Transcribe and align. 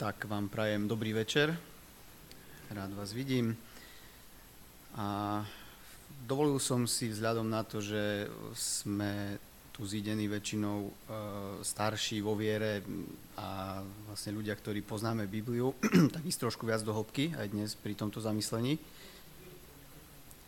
Tak 0.00 0.24
vám 0.24 0.48
prajem 0.48 0.88
dobrý 0.88 1.12
večer. 1.12 1.52
Rád 2.72 2.96
vás 2.96 3.12
vidím. 3.12 3.52
A 4.96 5.44
dovolil 6.24 6.56
som 6.56 6.88
si 6.88 7.12
vzhľadom 7.12 7.44
na 7.44 7.60
to, 7.68 7.84
že 7.84 8.24
sme 8.56 9.36
tu 9.76 9.84
zídení 9.84 10.24
väčšinou 10.24 10.88
e, 10.88 10.92
starší 11.60 12.24
vo 12.24 12.32
viere 12.32 12.80
a 13.36 13.84
vlastne 14.08 14.32
ľudia, 14.32 14.56
ktorí 14.56 14.80
poznáme 14.80 15.28
Bibliu, 15.28 15.76
tak 16.16 16.24
ísť 16.24 16.48
trošku 16.48 16.64
viac 16.64 16.80
do 16.80 16.96
hĺbky 16.96 17.36
aj 17.36 17.52
dnes 17.52 17.76
pri 17.76 17.92
tomto 17.92 18.24
zamyslení. 18.24 18.80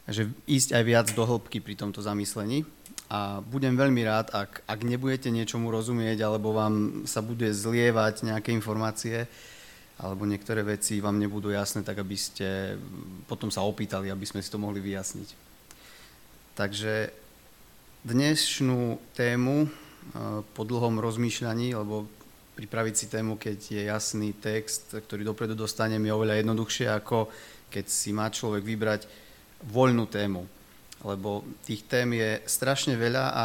Že 0.06 0.34
ísť 0.46 0.74
aj 0.74 0.84
viac 0.84 1.06
do 1.14 1.22
hĺbky 1.22 1.62
pri 1.62 1.78
tomto 1.78 2.02
zamyslení. 2.02 2.66
A 3.12 3.44
budem 3.44 3.76
veľmi 3.76 4.02
rád, 4.08 4.32
ak, 4.32 4.64
ak 4.64 4.80
nebudete 4.88 5.28
niečomu 5.28 5.68
rozumieť, 5.68 6.24
alebo 6.24 6.56
vám 6.56 7.04
sa 7.04 7.20
bude 7.20 7.52
zlievať 7.52 8.24
nejaké 8.24 8.56
informácie, 8.56 9.28
alebo 10.00 10.24
niektoré 10.24 10.64
veci 10.64 10.98
vám 10.98 11.20
nebudú 11.20 11.52
jasné, 11.52 11.84
tak 11.84 12.00
aby 12.00 12.16
ste 12.16 12.74
potom 13.28 13.52
sa 13.52 13.62
opýtali, 13.62 14.08
aby 14.08 14.24
sme 14.24 14.40
si 14.40 14.48
to 14.48 14.56
mohli 14.56 14.80
vyjasniť. 14.80 15.28
Takže 16.56 17.12
dnešnú 18.02 18.98
tému 19.14 19.56
e, 19.64 19.68
po 20.42 20.62
dlhom 20.66 20.98
rozmýšľaní, 20.98 21.76
lebo 21.78 22.08
pripraviť 22.58 22.94
si 22.96 23.06
tému, 23.08 23.38
keď 23.38 23.58
je 23.62 23.82
jasný 23.88 24.34
text, 24.36 24.92
ktorý 24.92 25.22
dopredu 25.22 25.54
dostanem, 25.54 26.02
je 26.02 26.12
oveľa 26.12 26.42
jednoduchšie, 26.42 26.90
ako 26.90 27.30
keď 27.72 27.86
si 27.88 28.10
má 28.12 28.28
človek 28.28 28.66
vybrať 28.66 29.06
voľnú 29.68 30.06
tému 30.10 30.46
lebo 31.02 31.42
tých 31.66 31.82
tém 31.90 32.14
je 32.14 32.38
strašne 32.46 32.94
veľa 32.94 33.24
a 33.34 33.44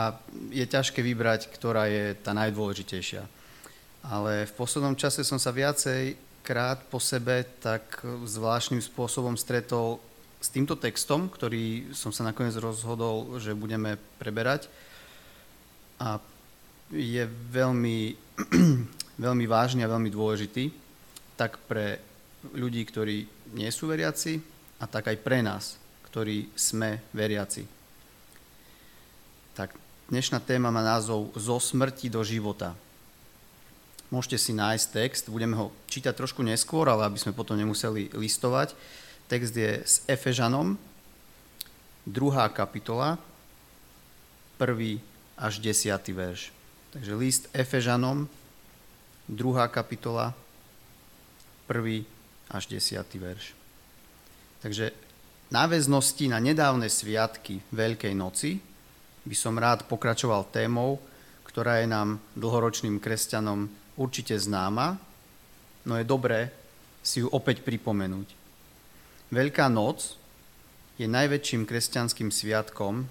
je 0.54 0.66
ťažké 0.66 1.02
vybrať, 1.02 1.50
ktorá 1.50 1.90
je 1.90 2.14
tá 2.22 2.32
najdôležitejšia. 2.38 3.26
Ale 4.06 4.46
v 4.46 4.54
poslednom 4.54 4.94
čase 4.94 5.26
som 5.26 5.42
sa 5.42 5.50
viacej 5.50 6.16
krát 6.46 6.80
po 6.88 7.02
sebe 7.02 7.44
tak 7.60 8.06
zvláštnym 8.24 8.80
spôsobom 8.80 9.36
stretol 9.36 9.98
s 10.38 10.54
týmto 10.54 10.78
textom, 10.78 11.28
ktorý 11.28 11.92
som 11.98 12.14
sa 12.14 12.24
nakoniec 12.24 12.54
rozhodol, 12.62 13.42
že 13.42 13.58
budeme 13.58 13.98
preberať. 14.22 14.70
A 15.98 16.22
je 16.94 17.26
veľmi, 17.50 18.14
veľmi 19.26 19.46
vážny 19.50 19.82
a 19.82 19.92
veľmi 19.92 20.14
dôležitý, 20.14 20.70
tak 21.34 21.58
pre 21.66 21.98
ľudí, 22.54 22.86
ktorí 22.86 23.26
nie 23.58 23.70
sú 23.74 23.90
veriaci, 23.90 24.40
a 24.78 24.86
tak 24.86 25.10
aj 25.10 25.18
pre 25.26 25.42
nás, 25.42 25.82
ktorí 26.08 26.48
sme 26.56 27.04
veriaci. 27.12 27.68
Tak 29.54 29.76
dnešná 30.08 30.40
téma 30.40 30.72
má 30.72 30.80
názov 30.80 31.36
Zo 31.36 31.60
smrti 31.60 32.08
do 32.08 32.24
života. 32.24 32.72
Môžete 34.08 34.40
si 34.40 34.56
nájsť 34.56 34.86
text, 34.96 35.28
budeme 35.28 35.60
ho 35.60 35.68
čítať 35.92 36.16
trošku 36.16 36.40
neskôr, 36.40 36.88
ale 36.88 37.04
aby 37.04 37.20
sme 37.20 37.36
potom 37.36 37.60
nemuseli 37.60 38.16
listovať. 38.16 38.72
Text 39.28 39.52
je 39.52 39.84
s 39.84 40.00
Efežanom, 40.08 40.80
druhá 42.08 42.48
kapitola, 42.48 43.20
prvý 44.56 45.04
až 45.36 45.60
desiatý 45.60 46.16
verš. 46.16 46.56
Takže 46.96 47.12
list 47.20 47.44
Efežanom, 47.52 48.32
druhá 49.28 49.68
kapitola, 49.68 50.32
prvý 51.68 52.08
až 52.48 52.72
desiatý 52.72 53.20
verš. 53.20 53.52
Takže 54.64 54.96
náväznosti 55.52 56.28
na 56.28 56.40
nedávne 56.44 56.92
sviatky 56.92 57.64
Veľkej 57.72 58.14
noci 58.16 58.60
by 59.28 59.36
som 59.36 59.60
rád 59.60 59.88
pokračoval 59.88 60.48
témou, 60.52 61.00
ktorá 61.48 61.84
je 61.84 61.88
nám 61.88 62.20
dlhoročným 62.36 63.00
kresťanom 63.00 63.68
určite 64.00 64.38
známa, 64.38 64.96
no 65.84 65.94
je 66.00 66.06
dobré 66.08 66.54
si 67.04 67.24
ju 67.24 67.28
opäť 67.32 67.64
pripomenúť. 67.64 68.28
Veľká 69.32 69.68
noc 69.68 70.16
je 70.96 71.08
najväčším 71.08 71.68
kresťanským 71.68 72.32
sviatkom, 72.32 73.08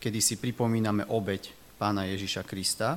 kedy 0.00 0.20
si 0.24 0.40
pripomíname 0.40 1.04
obeď 1.08 1.52
pána 1.76 2.08
Ježiša 2.08 2.44
Krista 2.48 2.96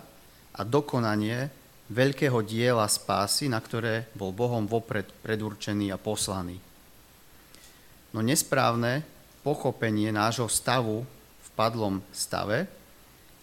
a 0.56 0.62
dokonanie 0.64 1.52
veľkého 1.92 2.40
diela 2.44 2.88
spásy, 2.88 3.52
na 3.52 3.60
ktoré 3.60 4.08
bol 4.16 4.32
Bohom 4.32 4.64
vopred 4.68 5.08
predurčený 5.24 5.92
a 5.92 6.00
poslaný. 6.00 6.73
No 8.14 8.22
nesprávne 8.22 9.02
pochopenie 9.42 10.14
nášho 10.14 10.46
stavu 10.46 11.02
v 11.44 11.50
padlom 11.58 12.00
stave, 12.14 12.70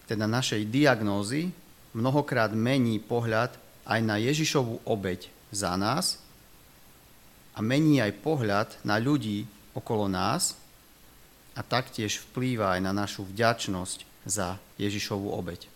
teda 0.07 0.27
našej 0.27 0.67
diagnózy, 0.71 1.51
mnohokrát 1.91 2.55
mení 2.55 3.03
pohľad 3.03 3.51
aj 3.83 3.99
na 3.99 4.15
Ježišovú 4.15 4.87
obeď 4.87 5.27
za 5.51 5.75
nás 5.75 6.19
a 7.51 7.59
mení 7.59 7.99
aj 7.99 8.15
pohľad 8.23 8.69
na 8.87 8.95
ľudí 8.95 9.43
okolo 9.75 10.07
nás 10.07 10.55
a 11.51 11.61
taktiež 11.63 12.23
vplýva 12.31 12.79
aj 12.79 12.81
na 12.83 12.95
našu 12.95 13.27
vďačnosť 13.27 14.23
za 14.23 14.55
Ježišovú 14.79 15.35
obeď. 15.35 15.67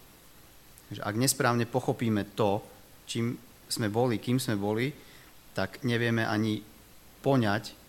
Takže 0.88 1.02
ak 1.04 1.16
nesprávne 1.20 1.68
pochopíme 1.68 2.24
to, 2.38 2.64
čím 3.04 3.36
sme 3.68 3.92
boli, 3.92 4.24
kým 4.24 4.40
sme 4.40 4.56
boli, 4.56 4.94
tak 5.52 5.84
nevieme 5.84 6.24
ani 6.24 6.64
poňať 7.20 7.85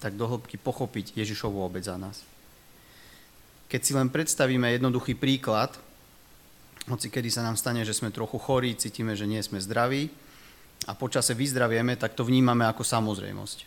tak 0.00 0.14
do 0.14 0.28
hĺbky 0.28 0.60
pochopiť 0.60 1.16
Ježišovú 1.16 1.62
obec 1.64 1.84
za 1.84 1.96
nás. 1.96 2.20
Keď 3.66 3.80
si 3.82 3.92
len 3.96 4.12
predstavíme 4.12 4.70
jednoduchý 4.76 5.18
príklad, 5.18 5.74
hoci 6.86 7.10
kedy 7.10 7.28
sa 7.34 7.42
nám 7.42 7.58
stane, 7.58 7.82
že 7.82 7.96
sme 7.96 8.14
trochu 8.14 8.38
chorí, 8.38 8.78
cítime, 8.78 9.18
že 9.18 9.26
nie 9.26 9.42
sme 9.42 9.58
zdraví 9.58 10.06
a 10.86 10.94
počase 10.94 11.34
vyzdravieme, 11.34 11.98
tak 11.98 12.14
to 12.14 12.22
vnímame 12.22 12.62
ako 12.62 12.86
samozrejmosť. 12.86 13.58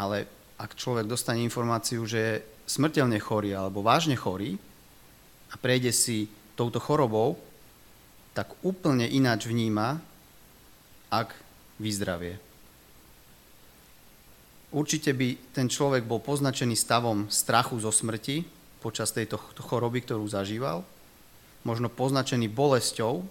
Ale 0.00 0.24
ak 0.56 0.78
človek 0.78 1.04
dostane 1.04 1.44
informáciu, 1.44 2.08
že 2.08 2.18
je 2.18 2.42
smrteľne 2.68 3.20
chorý 3.20 3.52
alebo 3.52 3.84
vážne 3.84 4.16
chorý 4.16 4.56
a 5.52 5.54
prejde 5.60 5.92
si 5.92 6.32
touto 6.56 6.80
chorobou, 6.80 7.36
tak 8.32 8.54
úplne 8.64 9.04
ináč 9.04 9.50
vníma, 9.50 10.00
ak 11.10 11.34
vyzdravie. 11.80 12.47
Určite 14.68 15.16
by 15.16 15.56
ten 15.56 15.72
človek 15.72 16.04
bol 16.04 16.20
poznačený 16.20 16.76
stavom 16.76 17.32
strachu 17.32 17.80
zo 17.80 17.88
smrti 17.88 18.44
počas 18.84 19.10
tejto 19.16 19.40
choroby, 19.40 20.04
ktorú 20.04 20.28
zažíval, 20.28 20.84
možno 21.64 21.88
poznačený 21.88 22.52
bolesťou, 22.52 23.24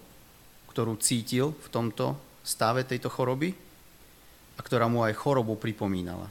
ktorú 0.74 0.98
cítil 0.98 1.54
v 1.54 1.68
tomto 1.70 2.18
stave 2.42 2.82
tejto 2.82 3.06
choroby 3.06 3.54
a 4.58 4.60
ktorá 4.60 4.90
mu 4.90 5.06
aj 5.06 5.14
chorobu 5.14 5.54
pripomínala. 5.54 6.26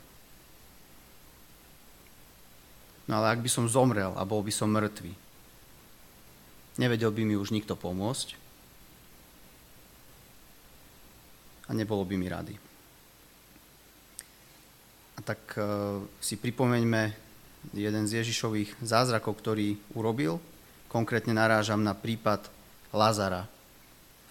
No 3.07 3.23
ale 3.23 3.31
ak 3.31 3.39
by 3.39 3.47
som 3.47 3.71
zomrel 3.71 4.11
a 4.19 4.27
bol 4.27 4.43
by 4.43 4.51
som 4.51 4.67
mŕtvý, 4.67 5.15
nevedel 6.83 7.15
by 7.15 7.23
mi 7.23 7.39
už 7.39 7.55
nikto 7.55 7.79
pomôcť 7.79 8.35
a 11.67 11.71
nebolo 11.71 12.03
by 12.03 12.15
mi 12.19 12.27
rady. 12.27 12.66
A 15.17 15.19
tak 15.25 15.41
e, 15.57 15.61
si 16.21 16.37
pripomeňme 16.37 17.09
jeden 17.73 18.05
z 18.05 18.21
Ježišových 18.21 18.77
zázrakov, 18.85 19.41
ktorý 19.41 19.81
urobil. 19.97 20.37
Konkrétne 20.87 21.33
narážam 21.33 21.81
na 21.81 21.97
prípad 21.97 22.45
Lazara 22.93 23.49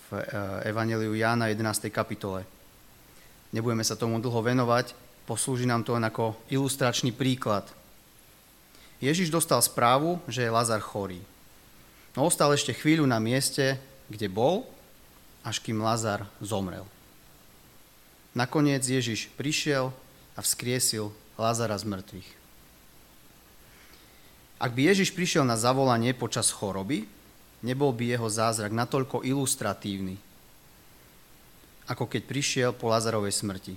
v 0.09 0.23
e, 0.23 0.25
Evangeliu 0.71 1.13
Jána 1.19 1.51
11. 1.51 1.91
kapitole. 1.91 2.47
Nebudeme 3.51 3.83
sa 3.83 3.99
tomu 3.99 4.23
dlho 4.23 4.41
venovať, 4.41 4.95
poslúži 5.27 5.67
nám 5.67 5.83
to 5.83 5.99
len 5.99 6.07
ako 6.07 6.39
ilustračný 6.55 7.11
príklad. 7.11 7.67
Ježiš 9.03 9.29
dostal 9.29 9.61
správu, 9.61 10.23
že 10.31 10.47
je 10.47 10.55
Lazar 10.55 10.81
chorý. 10.81 11.21
No 12.17 12.25
ostal 12.25 12.55
ešte 12.55 12.73
chvíľu 12.73 13.05
na 13.05 13.21
mieste, 13.21 13.77
kde 14.09 14.31
bol, 14.31 14.65
až 15.45 15.61
kým 15.61 15.83
Lazar 15.83 16.25
zomrel. 16.41 16.87
Nakoniec 18.33 18.81
Ježiš 18.87 19.28
prišiel, 19.37 19.93
a 20.36 20.44
vzkriesil 20.44 21.10
Lázara 21.41 21.77
z 21.77 21.84
mŕtvych. 21.88 22.30
Ak 24.56 24.72
by 24.72 24.88
Ježiš 24.92 25.12
prišiel 25.12 25.44
na 25.44 25.56
zavolanie 25.60 26.16
počas 26.16 26.48
choroby, 26.48 27.04
nebol 27.60 27.92
by 27.92 28.16
jeho 28.16 28.28
zázrak 28.28 28.72
natoľko 28.72 29.21
ilustratívny, 29.21 30.16
ako 31.88 32.09
keď 32.09 32.22
prišiel 32.24 32.71
po 32.72 32.88
Lázarovej 32.88 33.36
smrti. 33.36 33.77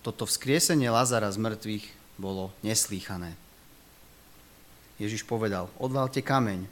Toto 0.00 0.24
vzkriesenie 0.24 0.88
Lázara 0.88 1.28
z 1.28 1.36
mŕtvych 1.36 1.84
bolo 2.16 2.52
neslýchané. 2.64 3.36
Ježiš 4.96 5.28
povedal, 5.28 5.68
odvalte 5.76 6.24
kameň. 6.24 6.68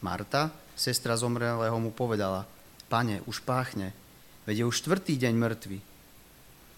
Marta, 0.00 0.48
sestra 0.76 1.12
zomrelého, 1.16 1.76
mu 1.76 1.92
povedala, 1.92 2.48
pane, 2.88 3.20
už 3.28 3.44
páchne, 3.44 3.92
veď 4.48 4.64
je 4.64 4.68
už 4.68 4.76
štvrtý 4.80 5.16
deň 5.20 5.34
mŕtvy. 5.36 5.78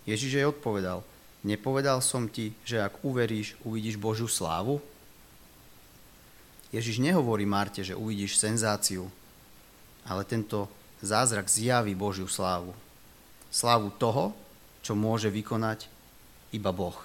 Ježiš 0.03 0.43
jej 0.43 0.47
odpovedal, 0.47 1.07
nepovedal 1.47 2.03
som 2.03 2.27
ti, 2.27 2.55
že 2.67 2.83
ak 2.83 3.03
uveríš, 3.07 3.55
uvidíš 3.63 3.99
Božiu 3.99 4.27
slávu? 4.27 4.83
Ježiš 6.73 6.99
nehovorí 6.99 7.45
Marte, 7.45 7.85
že 7.85 7.93
uvidíš 7.95 8.41
senzáciu, 8.41 9.13
ale 10.09 10.25
tento 10.25 10.67
zázrak 11.05 11.47
zjaví 11.47 11.93
Božiu 11.93 12.27
slávu. 12.27 12.73
Slávu 13.53 13.93
toho, 14.01 14.33
čo 14.81 14.97
môže 14.97 15.29
vykonať 15.29 15.87
iba 16.57 16.73
Boh. 16.73 16.97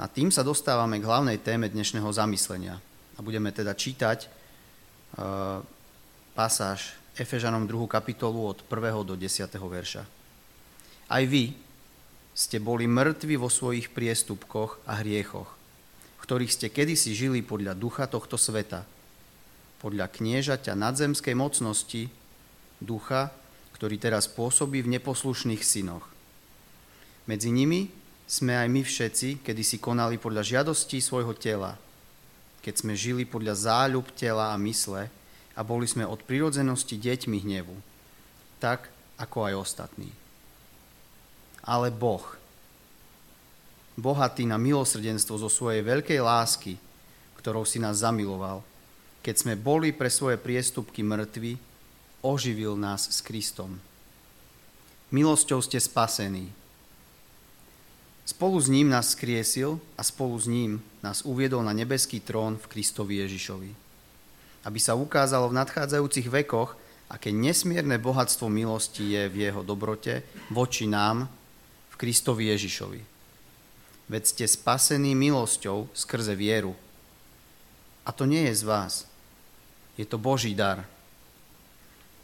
A 0.00 0.08
tým 0.08 0.32
sa 0.32 0.46
dostávame 0.46 0.98
k 0.98 1.06
hlavnej 1.06 1.38
téme 1.42 1.68
dnešného 1.68 2.08
zamyslenia. 2.10 2.80
A 3.14 3.20
budeme 3.20 3.52
teda 3.52 3.76
čítať 3.76 4.26
uh, 4.26 5.60
pasáž 6.32 6.96
Efežanom 7.12 7.68
2. 7.68 7.86
kapitolu 7.92 8.48
od 8.48 8.58
1. 8.64 9.04
do 9.04 9.14
10. 9.18 9.46
verša. 9.52 10.21
Aj 11.12 11.28
vy 11.28 11.52
ste 12.32 12.56
boli 12.56 12.88
mŕtvi 12.88 13.36
vo 13.36 13.52
svojich 13.52 13.92
priestupkoch 13.92 14.80
a 14.88 15.04
hriechoch, 15.04 15.52
v 16.16 16.22
ktorých 16.24 16.54
ste 16.56 16.72
kedysi 16.72 17.12
žili 17.12 17.44
podľa 17.44 17.76
ducha 17.76 18.08
tohto 18.08 18.40
sveta, 18.40 18.88
podľa 19.84 20.08
kniežaťa 20.08 20.72
nadzemskej 20.72 21.36
mocnosti, 21.36 22.08
ducha, 22.80 23.28
ktorý 23.76 24.00
teraz 24.00 24.24
pôsobí 24.24 24.80
v 24.80 24.96
neposlušných 24.96 25.60
synoch. 25.60 26.08
Medzi 27.28 27.52
nimi 27.52 27.92
sme 28.24 28.56
aj 28.56 28.68
my 28.72 28.80
všetci, 28.80 29.44
kedy 29.44 29.60
si 29.60 29.76
konali 29.76 30.16
podľa 30.16 30.40
žiadostí 30.40 30.96
svojho 31.04 31.36
tela, 31.36 31.76
keď 32.64 32.80
sme 32.80 32.96
žili 32.96 33.28
podľa 33.28 33.68
záľub 33.68 34.08
tela 34.16 34.54
a 34.54 34.56
mysle 34.64 35.12
a 35.52 35.60
boli 35.60 35.84
sme 35.84 36.08
od 36.08 36.24
prirodzenosti 36.24 36.96
deťmi 36.96 37.38
hnevu, 37.44 37.76
tak 38.56 38.88
ako 39.20 39.52
aj 39.52 39.54
ostatní. 39.60 40.21
Ale 41.62 41.94
Boh, 41.94 42.24
bohatý 43.94 44.48
na 44.48 44.58
milosrdenstvo 44.58 45.38
zo 45.38 45.46
svojej 45.46 45.86
veľkej 45.86 46.18
lásky, 46.18 46.74
ktorou 47.38 47.62
si 47.62 47.78
nás 47.78 48.02
zamiloval, 48.02 48.66
keď 49.22 49.34
sme 49.38 49.54
boli 49.54 49.94
pre 49.94 50.10
svoje 50.10 50.34
priestupky 50.34 51.06
mŕtvi, 51.06 51.54
oživil 52.22 52.74
nás 52.74 53.06
s 53.06 53.22
Kristom. 53.22 53.78
Milosťou 55.14 55.62
ste 55.62 55.78
spasení. 55.78 56.50
Spolu 58.22 58.58
s 58.58 58.70
ním 58.70 58.90
nás 58.90 59.14
skriesil 59.14 59.82
a 59.98 60.02
spolu 60.06 60.38
s 60.38 60.46
ním 60.46 60.82
nás 61.02 61.26
uviedol 61.26 61.66
na 61.66 61.74
nebeský 61.74 62.22
trón 62.22 62.58
v 62.58 62.70
Kristovi 62.70 63.18
Ježišovi. 63.22 63.70
Aby 64.62 64.78
sa 64.78 64.94
ukázalo 64.94 65.50
v 65.50 65.58
nadchádzajúcich 65.58 66.30
vekoch, 66.30 66.78
aké 67.10 67.34
nesmierne 67.34 67.98
bohatstvo 67.98 68.46
milosti 68.46 69.18
je 69.18 69.22
v 69.28 69.36
jeho 69.50 69.66
dobrote 69.66 70.22
voči 70.54 70.86
nám 70.86 71.26
Kristovi 72.02 72.50
Ježišovi. 72.50 72.98
Veď 74.10 74.22
ste 74.26 74.44
spasení 74.50 75.14
milosťou 75.14 75.86
skrze 75.94 76.34
vieru. 76.34 76.74
A 78.02 78.10
to 78.10 78.26
nie 78.26 78.42
je 78.50 78.58
z 78.58 78.64
vás. 78.66 78.94
Je 79.94 80.02
to 80.02 80.18
Boží 80.18 80.50
dar. 80.50 80.82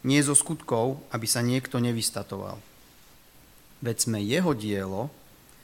Nie 0.02 0.18
zo 0.26 0.34
skutkov, 0.34 0.98
aby 1.14 1.30
sa 1.30 1.46
niekto 1.46 1.78
nevystatoval. 1.78 2.58
Veď 3.78 3.96
sme 4.10 4.18
jeho 4.18 4.50
dielo, 4.50 5.14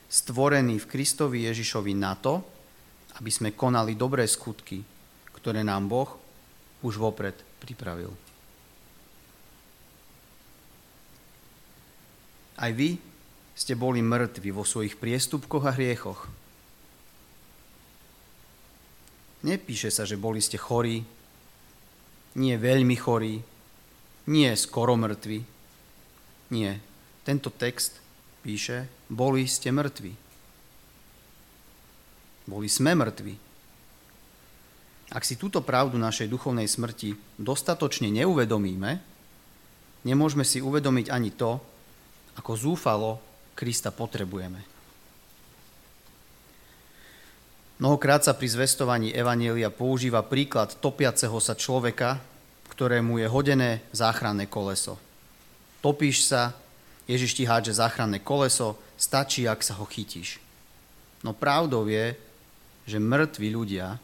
stvorený 0.07 0.79
v 0.79 0.91
Kristovi 0.95 1.51
Ježišovi 1.51 1.99
na 1.99 2.15
to, 2.15 2.39
aby 3.19 3.35
sme 3.35 3.59
konali 3.59 3.99
dobré 3.99 4.31
skutky, 4.31 4.79
ktoré 5.35 5.67
nám 5.67 5.91
Boh 5.91 6.15
už 6.87 7.03
vopred 7.03 7.35
pripravil. 7.59 8.15
Aj 12.55 12.71
vy 12.71 13.14
ste 13.55 13.79
boli 13.79 14.03
mŕtvi 14.03 14.51
vo 14.51 14.67
svojich 14.67 14.99
priestupkoch 14.99 15.65
a 15.67 15.73
hriechoch. 15.73 16.27
Nepíše 19.47 19.95
sa, 19.95 20.03
že 20.03 20.19
boli 20.19 20.43
ste 20.43 20.59
chorí, 20.59 21.07
nie 22.35 22.55
veľmi 22.59 22.97
chorí, 22.99 23.39
nie 24.27 24.51
skoro 24.59 24.99
mŕtvi. 24.99 25.45
Nie. 26.51 26.81
Tento 27.23 27.53
text 27.53 28.01
píše, 28.43 28.91
boli 29.07 29.47
ste 29.47 29.71
mŕtvi. 29.71 30.13
Boli 32.45 32.69
sme 32.69 32.93
mŕtvi. 32.93 33.35
Ak 35.15 35.23
si 35.23 35.39
túto 35.39 35.63
pravdu 35.63 35.95
našej 36.01 36.27
duchovnej 36.27 36.67
smrti 36.67 37.15
dostatočne 37.39 38.11
neuvedomíme, 38.11 38.99
nemôžeme 40.03 40.43
si 40.43 40.59
uvedomiť 40.59 41.07
ani 41.13 41.31
to, 41.31 41.61
ako 42.35 42.53
zúfalo 42.59 43.34
Krista 43.55 43.95
potrebujeme. 43.95 44.61
Mnohokrát 47.83 48.23
sa 48.23 48.35
pri 48.35 48.47
zvestovaní 48.51 49.11
Evanielia 49.11 49.71
používa 49.71 50.23
príklad 50.23 50.79
topiaceho 50.79 51.35
sa 51.43 51.59
človeka, 51.59 52.23
ktorému 52.71 53.19
je 53.23 53.27
hodené 53.27 53.71
záchranné 53.91 54.47
koleso. 54.47 54.99
Topíš 55.83 56.27
sa, 56.31 56.55
Ježiš 57.11 57.35
ti 57.35 57.45
hádže 57.45 57.79
záchranné 57.79 58.23
koleso, 58.23 58.79
stačí, 58.95 59.45
ak 59.45 59.61
sa 59.61 59.75
ho 59.79 59.85
chytíš. 59.85 60.39
No 61.27 61.35
pravdou 61.35 61.87
je, 61.91 62.15
že 62.87 63.03
mŕtvi 63.03 63.51
ľudia 63.53 63.99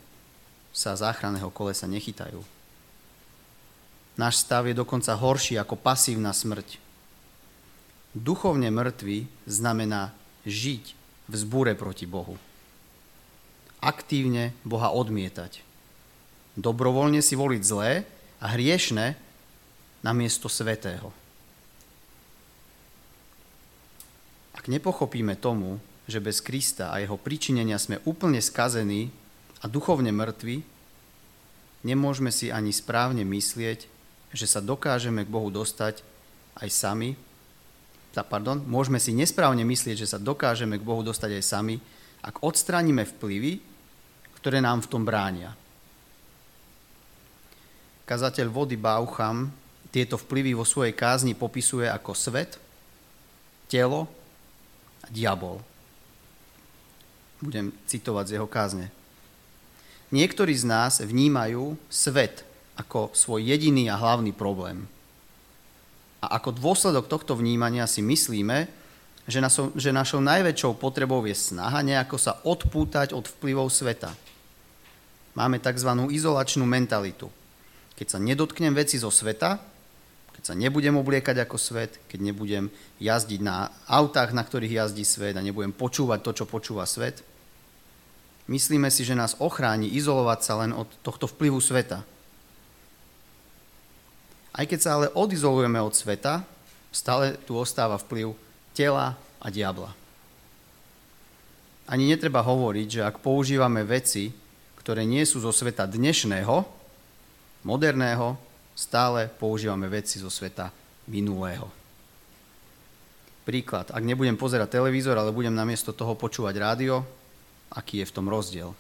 sa 0.75 0.94
záchranného 0.99 1.50
kolesa 1.50 1.87
nechytajú. 1.87 2.43
Náš 4.19 4.44
stav 4.44 4.67
je 4.69 4.76
dokonca 4.76 5.17
horší 5.17 5.56
ako 5.56 5.79
pasívna 5.79 6.35
smrť. 6.35 6.89
Duchovne 8.10 8.74
mŕtvy 8.74 9.30
znamená 9.46 10.10
žiť 10.42 10.84
v 11.30 11.34
zbúre 11.38 11.78
proti 11.78 12.10
Bohu. 12.10 12.34
Aktívne 13.78 14.50
Boha 14.66 14.90
odmietať. 14.90 15.62
Dobrovoľne 16.58 17.22
si 17.22 17.38
voliť 17.38 17.62
zlé 17.62 18.02
a 18.42 18.50
hriešne 18.50 19.14
na 20.02 20.10
miesto 20.10 20.50
svetého. 20.50 21.14
Ak 24.58 24.66
nepochopíme 24.66 25.38
tomu, 25.38 25.78
že 26.10 26.18
bez 26.18 26.42
Krista 26.42 26.90
a 26.90 26.98
jeho 26.98 27.14
pričinenia 27.14 27.78
sme 27.78 28.02
úplne 28.02 28.42
skazení 28.42 29.14
a 29.62 29.70
duchovne 29.70 30.10
mŕtvi, 30.10 30.66
nemôžeme 31.86 32.34
si 32.34 32.50
ani 32.50 32.74
správne 32.74 33.22
myslieť, 33.22 33.86
že 34.34 34.46
sa 34.50 34.58
dokážeme 34.58 35.22
k 35.22 35.30
Bohu 35.30 35.48
dostať 35.54 36.02
aj 36.58 36.68
sami 36.74 37.14
pardon, 38.26 38.58
môžeme 38.66 38.98
si 38.98 39.14
nesprávne 39.14 39.62
myslieť, 39.62 40.02
že 40.02 40.10
sa 40.10 40.18
dokážeme 40.18 40.74
k 40.78 40.86
Bohu 40.86 41.06
dostať 41.06 41.38
aj 41.38 41.44
sami, 41.46 41.76
ak 42.26 42.42
odstránime 42.42 43.06
vplyvy, 43.06 43.62
ktoré 44.42 44.58
nám 44.58 44.82
v 44.82 44.90
tom 44.90 45.06
bránia. 45.06 45.54
Kazateľ 48.10 48.50
vody 48.50 48.74
Baucham 48.74 49.54
tieto 49.94 50.18
vplyvy 50.18 50.58
vo 50.58 50.66
svojej 50.66 50.90
kázni 50.90 51.38
popisuje 51.38 51.87
ako 51.87 52.11
svet, 52.18 52.58
telo 53.70 54.11
a 55.06 55.08
diabol. 55.14 55.62
Budem 57.38 57.70
citovať 57.87 58.25
z 58.26 58.35
jeho 58.37 58.49
kázne. 58.50 58.90
Niektorí 60.11 60.50
z 60.58 60.66
nás 60.66 60.99
vnímajú 60.99 61.78
svet 61.87 62.42
ako 62.75 63.14
svoj 63.14 63.46
jediný 63.46 63.87
a 63.87 63.94
hlavný 63.94 64.35
problém– 64.35 64.82
a 66.20 66.36
ako 66.36 66.52
dôsledok 66.52 67.08
tohto 67.08 67.32
vnímania 67.32 67.88
si 67.88 68.04
myslíme, 68.04 68.68
že, 69.24 69.40
našou, 69.40 69.72
že 69.72 69.94
našou 69.94 70.20
najväčšou 70.20 70.76
potrebou 70.76 71.24
je 71.24 71.32
snaha 71.32 71.80
nejako 71.80 72.16
sa 72.20 72.36
odpútať 72.44 73.16
od 73.16 73.24
vplyvov 73.24 73.72
sveta. 73.72 74.12
Máme 75.32 75.62
tzv. 75.62 75.90
izolačnú 76.10 76.66
mentalitu. 76.66 77.30
Keď 77.96 78.06
sa 78.06 78.18
nedotknem 78.18 78.74
veci 78.74 78.98
zo 79.00 79.08
sveta, 79.08 79.60
keď 80.36 80.42
sa 80.42 80.54
nebudem 80.56 80.96
obliekať 80.96 81.44
ako 81.44 81.56
svet, 81.60 82.00
keď 82.08 82.32
nebudem 82.32 82.64
jazdiť 82.96 83.40
na 83.44 83.68
autách, 83.84 84.32
na 84.32 84.40
ktorých 84.40 84.80
jazdí 84.80 85.04
svet 85.04 85.36
a 85.36 85.44
nebudem 85.44 85.72
počúvať 85.72 86.20
to, 86.24 86.30
čo 86.42 86.44
počúva 86.48 86.88
svet, 86.88 87.20
myslíme 88.48 88.88
si, 88.88 89.04
že 89.04 89.12
nás 89.12 89.36
ochráni 89.36 89.92
izolovať 89.92 90.40
sa 90.40 90.64
len 90.64 90.72
od 90.72 90.88
tohto 91.04 91.28
vplyvu 91.28 91.60
sveta. 91.60 92.02
Aj 94.50 94.66
keď 94.66 94.78
sa 94.83 94.90
ale 94.99 95.12
odizolujeme 95.14 95.78
od 95.78 95.95
sveta, 95.95 96.42
stále 96.90 97.38
tu 97.47 97.54
ostáva 97.54 97.99
vplyv 97.99 98.35
tela 98.75 99.14
a 99.38 99.47
diabla. 99.49 99.95
Ani 101.90 102.07
netreba 102.07 102.42
hovoriť, 102.42 102.88
že 103.00 103.02
ak 103.02 103.23
používame 103.23 103.83
veci, 103.83 104.30
ktoré 104.78 105.02
nie 105.07 105.23
sú 105.26 105.42
zo 105.42 105.50
sveta 105.50 105.87
dnešného, 105.87 106.62
moderného, 107.66 108.38
stále 108.75 109.26
používame 109.26 109.90
veci 109.90 110.23
zo 110.23 110.30
sveta 110.30 110.71
minulého. 111.11 111.66
Príklad, 113.42 113.90
ak 113.90 114.07
nebudem 114.07 114.38
pozerať 114.38 114.78
televízor, 114.78 115.19
ale 115.19 115.35
budem 115.35 115.50
namiesto 115.50 115.90
toho 115.90 116.14
počúvať 116.14 116.54
rádio, 116.59 117.02
aký 117.71 118.02
je 118.02 118.09
v 118.09 118.14
tom 118.14 118.30
rozdiel. 118.30 118.71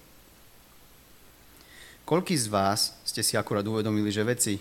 Koľký 2.06 2.34
z 2.38 2.46
vás 2.50 2.94
ste 3.02 3.22
si 3.22 3.34
akurát 3.34 3.66
uvedomili, 3.66 4.10
že 4.10 4.26
veci, 4.26 4.58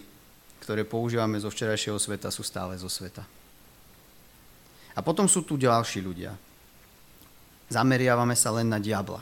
ktoré 0.70 0.86
používame 0.86 1.42
zo 1.42 1.50
včerajšieho 1.50 1.98
sveta, 1.98 2.30
sú 2.30 2.46
stále 2.46 2.78
zo 2.78 2.86
sveta. 2.86 3.26
A 4.94 5.02
potom 5.02 5.26
sú 5.26 5.42
tu 5.42 5.58
ďalší 5.58 5.98
ľudia. 5.98 6.38
Zameriavame 7.74 8.38
sa 8.38 8.54
len 8.54 8.70
na 8.70 8.78
diabla. 8.78 9.18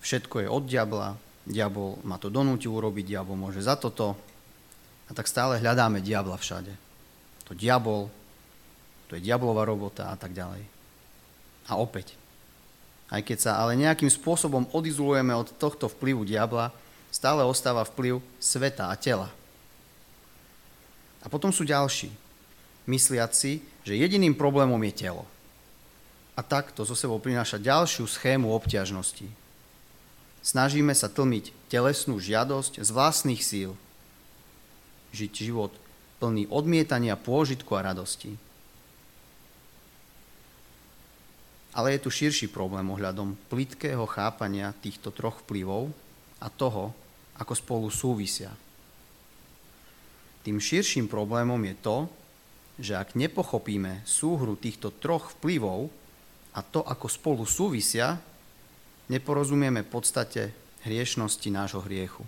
Všetko 0.00 0.40
je 0.40 0.48
od 0.48 0.64
diabla, 0.64 1.20
diabol 1.44 2.00
ma 2.00 2.16
to 2.16 2.32
donúti 2.32 2.64
urobiť, 2.64 3.12
diabol 3.12 3.36
môže 3.36 3.60
za 3.60 3.76
toto, 3.76 4.16
A 5.04 5.12
tak 5.12 5.28
stále 5.28 5.60
hľadáme 5.60 6.00
diabla 6.00 6.40
všade. 6.40 6.72
To 7.44 7.52
diabol, 7.52 8.08
to 9.12 9.20
je 9.20 9.20
diablová 9.20 9.68
robota 9.68 10.08
a 10.08 10.16
tak 10.16 10.32
ďalej. 10.32 10.64
A 11.68 11.76
opäť, 11.76 12.16
aj 13.12 13.20
keď 13.20 13.36
sa 13.36 13.52
ale 13.60 13.76
nejakým 13.76 14.08
spôsobom 14.08 14.64
odizolujeme 14.72 15.36
od 15.36 15.52
tohto 15.60 15.92
vplyvu 15.92 16.24
diabla, 16.24 16.72
stále 17.10 17.42
ostáva 17.42 17.82
vplyv 17.84 18.22
sveta 18.38 18.88
a 18.88 18.94
tela. 18.94 19.28
A 21.20 21.28
potom 21.28 21.52
sú 21.52 21.68
ďalší, 21.68 22.08
mysliaci, 22.88 23.60
že 23.84 23.98
jediným 23.98 24.32
problémom 24.32 24.80
je 24.88 25.06
telo. 25.06 25.24
A 26.38 26.40
takto 26.40 26.86
zo 26.88 26.96
sebou 26.96 27.20
prináša 27.20 27.60
ďalšiu 27.60 28.08
schému 28.08 28.48
obťažnosti. 28.56 29.28
Snažíme 30.40 30.96
sa 30.96 31.12
tlmiť 31.12 31.52
telesnú 31.68 32.16
žiadosť 32.16 32.80
z 32.80 32.88
vlastných 32.88 33.44
síl. 33.44 33.76
Žiť 35.12 35.32
život 35.36 35.72
plný 36.16 36.48
odmietania, 36.48 37.20
pôžitku 37.20 37.76
a 37.76 37.84
radosti. 37.92 38.40
Ale 41.76 41.94
je 41.96 42.00
tu 42.02 42.10
širší 42.10 42.48
problém 42.48 42.84
ohľadom 42.88 43.36
plitkého 43.52 44.02
chápania 44.08 44.72
týchto 44.80 45.12
troch 45.12 45.44
vplyvov 45.44 45.92
a 46.40 46.48
toho, 46.48 46.92
ako 47.36 47.52
spolu 47.56 47.88
súvisia. 47.88 48.52
Tým 50.40 50.56
širším 50.56 51.08
problémom 51.08 51.60
je 51.68 51.76
to, 51.80 51.98
že 52.80 52.96
ak 52.96 53.12
nepochopíme 53.12 54.00
súhru 54.08 54.56
týchto 54.56 54.88
troch 54.96 55.36
vplyvov 55.36 55.92
a 56.56 56.60
to, 56.64 56.80
ako 56.80 57.06
spolu 57.12 57.44
súvisia, 57.44 58.16
neporozumieme 59.12 59.84
podstate 59.84 60.56
hriešnosti 60.88 61.48
nášho 61.52 61.84
hriechu. 61.84 62.24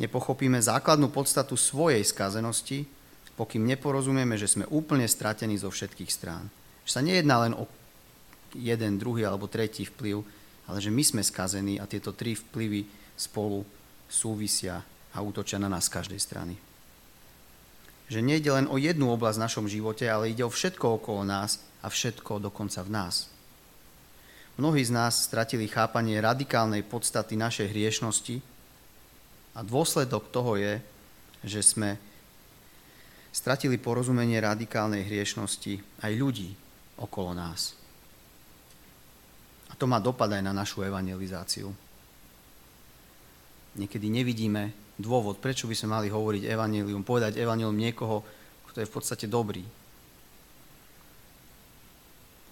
Nepochopíme 0.00 0.60
základnú 0.60 1.08
podstatu 1.12 1.56
svojej 1.56 2.04
skazenosti, 2.04 2.88
pokým 3.36 3.68
neporozumieme, 3.68 4.40
že 4.40 4.48
sme 4.48 4.64
úplne 4.72 5.04
stratení 5.04 5.60
zo 5.60 5.68
všetkých 5.68 6.08
strán. 6.08 6.48
Že 6.88 6.90
sa 6.90 7.04
nejedná 7.04 7.36
len 7.44 7.52
o 7.52 7.68
jeden, 8.56 8.96
druhý 8.96 9.28
alebo 9.28 9.44
tretí 9.44 9.84
vplyv, 9.84 10.24
ale 10.66 10.78
že 10.82 10.90
my 10.90 11.02
sme 11.02 11.22
skazení 11.22 11.78
a 11.78 11.86
tieto 11.86 12.10
tri 12.10 12.34
vplyvy 12.34 12.86
spolu 13.14 13.62
súvisia 14.10 14.82
a 15.14 15.18
útočia 15.22 15.56
na 15.56 15.70
nás 15.70 15.86
z 15.88 15.94
každej 15.94 16.20
strany. 16.20 16.54
Že 18.06 18.22
nejde 18.22 18.50
len 18.54 18.66
o 18.70 18.78
jednu 18.78 19.10
oblasť 19.10 19.38
v 19.38 19.44
našom 19.46 19.66
živote, 19.66 20.06
ale 20.06 20.30
ide 20.30 20.46
o 20.46 20.52
všetko 20.52 21.02
okolo 21.02 21.26
nás 21.26 21.58
a 21.82 21.90
všetko 21.90 22.38
dokonca 22.38 22.82
v 22.86 22.90
nás. 22.92 23.30
Mnohí 24.56 24.80
z 24.84 24.94
nás 24.94 25.26
stratili 25.26 25.68
chápanie 25.68 26.16
radikálnej 26.16 26.80
podstaty 26.86 27.36
našej 27.36 27.70
hriešnosti 27.70 28.40
a 29.52 29.60
dôsledok 29.60 30.32
toho 30.32 30.56
je, 30.56 30.80
že 31.44 31.60
sme 31.60 32.00
stratili 33.36 33.76
porozumenie 33.76 34.40
radikálnej 34.40 35.04
hriešnosti 35.04 36.00
aj 36.00 36.12
ľudí, 36.16 36.56
okolo 36.96 37.36
nás. 37.36 37.76
To 39.76 39.84
má 39.84 40.00
dopad 40.00 40.32
aj 40.32 40.42
na 40.42 40.56
našu 40.56 40.80
evangelizáciu. 40.84 41.68
Niekedy 43.76 44.08
nevidíme 44.08 44.72
dôvod, 44.96 45.36
prečo 45.36 45.68
by 45.68 45.76
sme 45.76 46.00
mali 46.00 46.08
hovoriť 46.08 46.48
evanelium, 46.48 47.04
povedať 47.04 47.36
evanelium 47.36 47.76
niekoho, 47.76 48.24
kto 48.72 48.80
je 48.80 48.88
v 48.88 48.94
podstate 48.94 49.26
dobrý. 49.28 49.60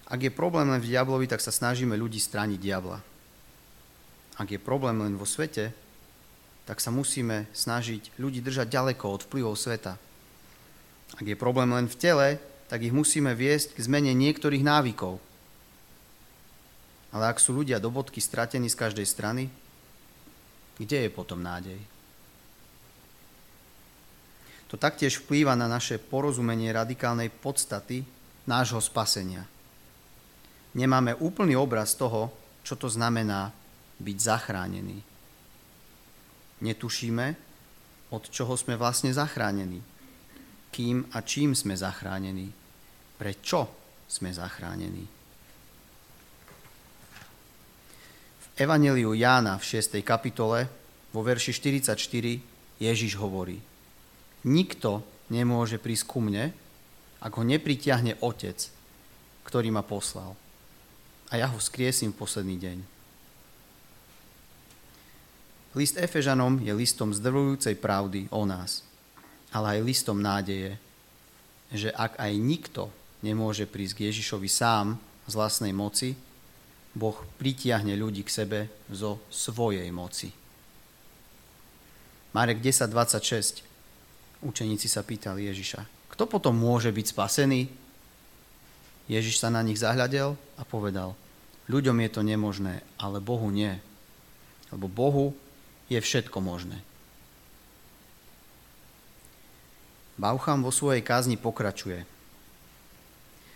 Ak 0.04 0.20
je 0.20 0.28
problém 0.28 0.68
len 0.68 0.84
v 0.84 0.92
diablovi, 0.92 1.24
tak 1.24 1.40
sa 1.40 1.48
snažíme 1.48 1.96
ľudí 1.96 2.20
strániť 2.20 2.60
diabla. 2.60 3.00
Ak 4.36 4.48
je 4.52 4.60
problém 4.60 5.00
len 5.00 5.16
vo 5.16 5.24
svete, 5.24 5.72
tak 6.68 6.80
sa 6.80 6.92
musíme 6.92 7.48
snažiť 7.56 8.20
ľudí 8.20 8.44
držať 8.44 8.68
ďaleko 8.68 9.04
od 9.08 9.24
vplyvov 9.24 9.56
sveta. 9.56 9.96
Ak 11.16 11.24
je 11.24 11.36
problém 11.36 11.72
len 11.72 11.88
v 11.88 11.96
tele, 11.96 12.28
tak 12.68 12.84
ich 12.84 12.92
musíme 12.92 13.32
viesť 13.32 13.76
k 13.76 13.84
zmene 13.84 14.12
niektorých 14.12 14.64
návykov. 14.64 15.20
Ale 17.14 17.30
ak 17.30 17.38
sú 17.38 17.54
ľudia 17.54 17.78
do 17.78 17.94
bodky 17.94 18.18
stratení 18.18 18.66
z 18.66 18.74
každej 18.74 19.06
strany, 19.06 19.46
kde 20.74 21.06
je 21.06 21.10
potom 21.10 21.38
nádej? 21.38 21.78
To 24.68 24.74
taktiež 24.74 25.22
vplýva 25.22 25.54
na 25.54 25.70
naše 25.70 26.02
porozumenie 26.02 26.74
radikálnej 26.74 27.30
podstaty 27.30 28.02
nášho 28.50 28.82
spasenia. 28.82 29.46
Nemáme 30.74 31.14
úplný 31.22 31.54
obraz 31.54 31.94
toho, 31.94 32.34
čo 32.66 32.74
to 32.74 32.90
znamená 32.90 33.54
byť 34.02 34.16
zachránený. 34.18 34.98
Netušíme, 36.58 37.26
od 38.10 38.26
čoho 38.34 38.58
sme 38.58 38.74
vlastne 38.74 39.14
zachránení, 39.14 39.78
kým 40.74 41.06
a 41.14 41.22
čím 41.22 41.54
sme 41.54 41.78
zachránení 41.78 42.64
prečo 43.24 43.70
sme 44.10 44.34
zachránení. 44.34 45.06
V 48.34 48.42
Evangeliu 48.54 49.18
Jána 49.18 49.58
v 49.58 49.66
6. 49.66 49.98
kapitole 50.06 50.70
vo 51.10 51.26
verši 51.26 51.50
44 51.50 51.98
Ježiš 52.78 53.18
hovorí 53.18 53.58
Nikto 54.46 55.02
nemôže 55.26 55.82
prísť 55.82 56.06
ku 56.06 56.22
mne, 56.22 56.54
ak 57.18 57.34
ho 57.34 57.42
nepritiahne 57.42 58.14
Otec, 58.22 58.70
ktorý 59.42 59.74
ma 59.74 59.82
poslal. 59.82 60.38
A 61.34 61.42
ja 61.42 61.50
ho 61.50 61.58
vzkriesím 61.58 62.14
v 62.14 62.20
posledný 62.22 62.56
deň. 62.62 62.78
List 65.74 65.98
Efežanom 65.98 66.62
je 66.62 66.70
listom 66.70 67.10
zdrvujúcej 67.10 67.74
pravdy 67.74 68.30
o 68.30 68.46
nás, 68.46 68.86
ale 69.50 69.82
aj 69.82 69.82
listom 69.82 70.22
nádeje, 70.22 70.78
že 71.74 71.90
ak 71.90 72.22
aj 72.22 72.32
nikto 72.38 72.86
nemôže 73.18 73.66
prísť 73.66 73.98
k 73.98 74.04
Ježišovi 74.14 74.46
sám 74.46 74.94
z 75.26 75.32
vlastnej 75.34 75.74
moci, 75.74 76.14
Boh 76.94 77.18
pritiahne 77.42 77.98
ľudí 77.98 78.22
k 78.22 78.30
sebe 78.30 78.58
zo 78.86 79.18
svojej 79.26 79.90
moci. 79.90 80.30
Marek 82.30 82.62
10.26. 82.62 83.66
Učeníci 84.46 84.86
sa 84.86 85.02
pýtali 85.02 85.50
Ježiša, 85.50 85.82
kto 86.14 86.30
potom 86.30 86.54
môže 86.54 86.94
byť 86.94 87.06
spasený? 87.10 87.66
Ježiš 89.10 89.42
sa 89.42 89.50
na 89.50 89.60
nich 89.66 89.82
zahľadel 89.82 90.38
a 90.54 90.62
povedal, 90.62 91.18
ľuďom 91.66 91.98
je 92.06 92.10
to 92.14 92.22
nemožné, 92.22 92.86
ale 92.96 93.18
Bohu 93.18 93.50
nie. 93.50 93.74
Lebo 94.70 94.86
Bohu 94.86 95.34
je 95.90 95.98
všetko 95.98 96.38
možné. 96.38 96.78
Baucham 100.14 100.62
vo 100.62 100.70
svojej 100.70 101.02
kázni 101.02 101.34
pokračuje– 101.34 102.06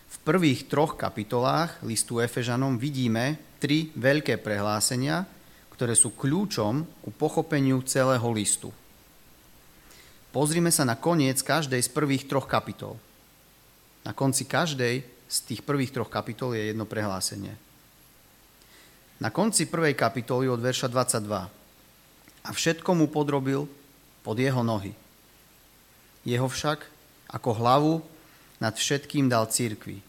v 0.08 0.16
prvých 0.24 0.68
troch 0.68 0.96
kapitolách 0.96 1.84
listu 1.84 2.20
Efežanom 2.24 2.80
vidíme 2.80 3.36
tri 3.60 3.92
veľké 3.92 4.40
prehlásenia, 4.40 5.28
ktoré 5.76 5.92
sú 5.92 6.16
kľúčom 6.16 7.04
ku 7.04 7.10
pochopeniu 7.12 7.84
celého 7.84 8.24
listu. 8.32 8.72
Pozrime 10.32 10.72
sa 10.72 10.84
na 10.88 10.96
koniec 10.96 11.40
každej 11.40 11.80
z 11.80 11.90
prvých 11.92 12.24
troch 12.28 12.48
kapitol. 12.48 12.96
Na 14.04 14.16
konci 14.16 14.48
každej 14.48 15.04
z 15.28 15.36
tých 15.44 15.60
prvých 15.60 15.92
troch 15.92 16.08
kapitol 16.08 16.56
je 16.56 16.72
jedno 16.72 16.88
prehlásenie. 16.88 17.52
Na 19.18 19.28
konci 19.28 19.66
prvej 19.66 19.98
kapitoly 19.98 20.46
od 20.48 20.62
verša 20.62 20.88
22. 20.88 22.46
A 22.48 22.50
všetko 22.54 22.90
mu 22.94 23.10
podrobil 23.10 23.66
pod 24.22 24.38
jeho 24.38 24.62
nohy. 24.62 24.94
Jeho 26.22 26.46
však 26.46 26.86
ako 27.28 27.50
hlavu 27.58 27.94
nad 28.58 28.74
všetkým 28.74 29.30
dal 29.30 29.46
církvi, 29.46 30.02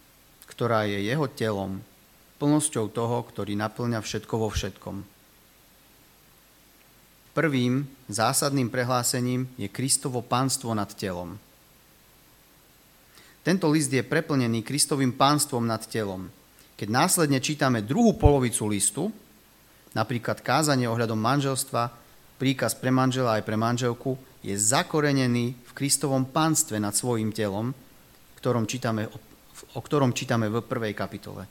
ktorá 0.50 0.89
je 0.89 1.06
jeho 1.06 1.25
telom, 1.29 1.82
plnosťou 2.41 2.89
toho, 2.89 3.22
ktorý 3.29 3.53
naplňa 3.56 4.00
všetko 4.01 4.34
vo 4.39 4.50
všetkom. 4.50 4.96
Prvým 7.38 7.86
zásadným 8.10 8.74
prehlásením 8.74 9.48
je 9.56 9.70
Kristovo 9.70 10.25
pánstvo 10.25 10.74
nad 10.74 10.89
telom. 10.91 11.38
Tento 13.39 13.72
list 13.72 13.88
je 13.94 14.03
preplnený 14.03 14.65
Kristovým 14.68 15.15
pánstvom 15.15 15.63
nad 15.63 15.79
telom. 15.88 16.27
Keď 16.75 16.88
následne 16.91 17.39
čítame 17.39 17.79
druhú 17.79 18.13
polovicu 18.20 18.68
listu, 18.68 19.03
napríklad 19.96 20.44
kázanie 20.44 20.91
ohľadom 20.91 21.18
manželstva, 21.18 21.91
príkaz 22.36 22.75
pre 22.75 22.91
manžela 22.91 23.39
aj 23.39 23.44
pre 23.48 23.56
manželku, 23.56 24.20
je 24.44 24.56
zakorenený 24.56 25.56
v 25.56 25.72
Kristovom 25.75 26.27
pánstve 26.27 26.79
nad 26.79 26.96
svojim 26.96 27.32
telom, 27.32 27.72
ktorom 28.39 28.63
čítame, 28.63 29.12
o 29.75 29.81
ktorom 29.84 30.15
čítame 30.15 30.48
v 30.48 30.63
prvej 30.63 30.96
kapitole. 30.96 31.43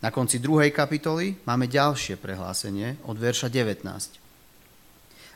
Na 0.00 0.08
konci 0.08 0.40
druhej 0.40 0.72
kapitoly 0.72 1.44
máme 1.44 1.68
ďalšie 1.68 2.16
prehlásenie 2.16 2.96
od 3.04 3.20
verša 3.20 3.52
19. 3.52 3.84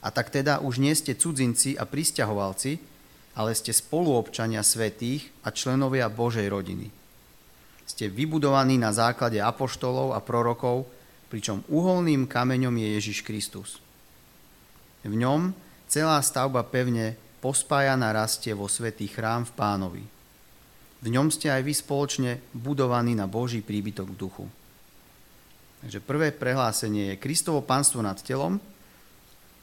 A 0.01 0.09
tak 0.09 0.33
teda 0.33 0.65
už 0.65 0.81
nie 0.81 0.97
ste 0.97 1.17
cudzinci 1.17 1.77
a 1.77 1.85
pristahovalci, 1.85 2.81
ale 3.37 3.55
ste 3.55 3.71
spoluobčania 3.73 4.65
svetých 4.65 5.29
a 5.45 5.53
členovia 5.53 6.09
Božej 6.09 6.49
rodiny. 6.49 6.89
Ste 7.89 8.13
vybudovaní 8.13 8.77
na 8.77 8.93
základe 8.93 9.41
apoštolov 9.41 10.13
a 10.13 10.21
prorokov, 10.21 10.85
pričom 11.33 11.65
uholným 11.69 12.29
kameňom 12.29 12.75
je 12.77 12.89
Ježiš 13.01 13.19
Kristus. 13.25 13.81
V 15.05 15.15
ňom 15.17 15.57
celá 15.89 16.21
stavba 16.21 16.61
pevne 16.67 17.17
pospájaná 17.39 18.11
rastie 18.11 18.55
vo 18.55 18.67
svetý 18.67 19.07
chrám 19.07 19.47
v 19.47 19.55
pánovi. 19.55 20.05
V 20.99 21.07
ňom 21.07 21.31
ste 21.31 21.55
aj 21.55 21.63
vy 21.63 21.75
spoločne 21.75 22.31
budovaní 22.51 23.15
na 23.15 23.31
Boží 23.31 23.63
príbytok 23.63 24.11
v 24.11 24.19
duchu. 24.19 24.47
Takže 25.87 26.03
prvé 26.03 26.35
prehlásenie 26.35 27.15
je 27.15 27.23
Kristovo 27.23 27.63
pánstvo 27.63 28.03
nad 28.03 28.19
telom, 28.19 28.59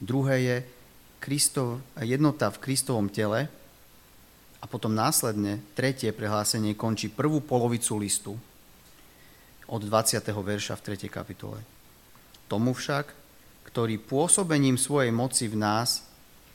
druhé 0.00 0.36
je 0.40 0.56
Kristov, 1.20 1.84
jednota 2.00 2.48
v 2.48 2.60
Kristovom 2.64 3.12
tele 3.12 3.52
a 4.60 4.64
potom 4.64 4.96
následne 4.96 5.60
tretie 5.76 6.08
prehlásenie 6.16 6.72
končí 6.72 7.12
prvú 7.12 7.44
polovicu 7.44 8.00
listu 8.00 8.32
od 9.68 9.80
20. 9.84 10.24
verša 10.24 10.80
v 10.80 10.84
3. 10.96 11.12
kapitole. 11.12 11.60
Tomu 12.48 12.72
však, 12.72 13.12
ktorý 13.68 14.00
pôsobením 14.00 14.80
svojej 14.80 15.12
moci 15.12 15.52
v 15.52 15.60
nás 15.60 16.06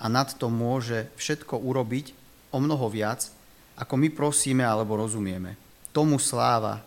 a 0.02 0.06
nad 0.10 0.34
to 0.34 0.50
môže 0.50 1.06
všetko 1.14 1.62
urobiť 1.62 2.18
o 2.50 2.58
mnoho 2.58 2.90
viac, 2.90 3.30
ako 3.78 3.94
my 4.02 4.10
prosíme 4.10 4.66
alebo 4.66 4.98
rozumieme. 4.98 5.54
Tomu 5.94 6.18
sláva 6.18 6.82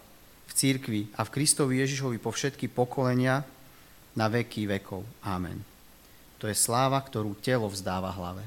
v 0.50 0.52
církvi 0.52 1.00
a 1.14 1.22
v 1.22 1.32
Kristovi 1.32 1.78
Ježišovi 1.78 2.18
po 2.18 2.34
všetky 2.34 2.66
pokolenia 2.66 3.46
na 4.18 4.26
veky 4.26 4.66
vekov. 4.66 5.06
Amen. 5.22 5.62
To 6.42 6.50
je 6.50 6.56
sláva, 6.58 6.98
ktorú 6.98 7.38
telo 7.38 7.70
vzdáva 7.70 8.10
hlave. 8.12 8.44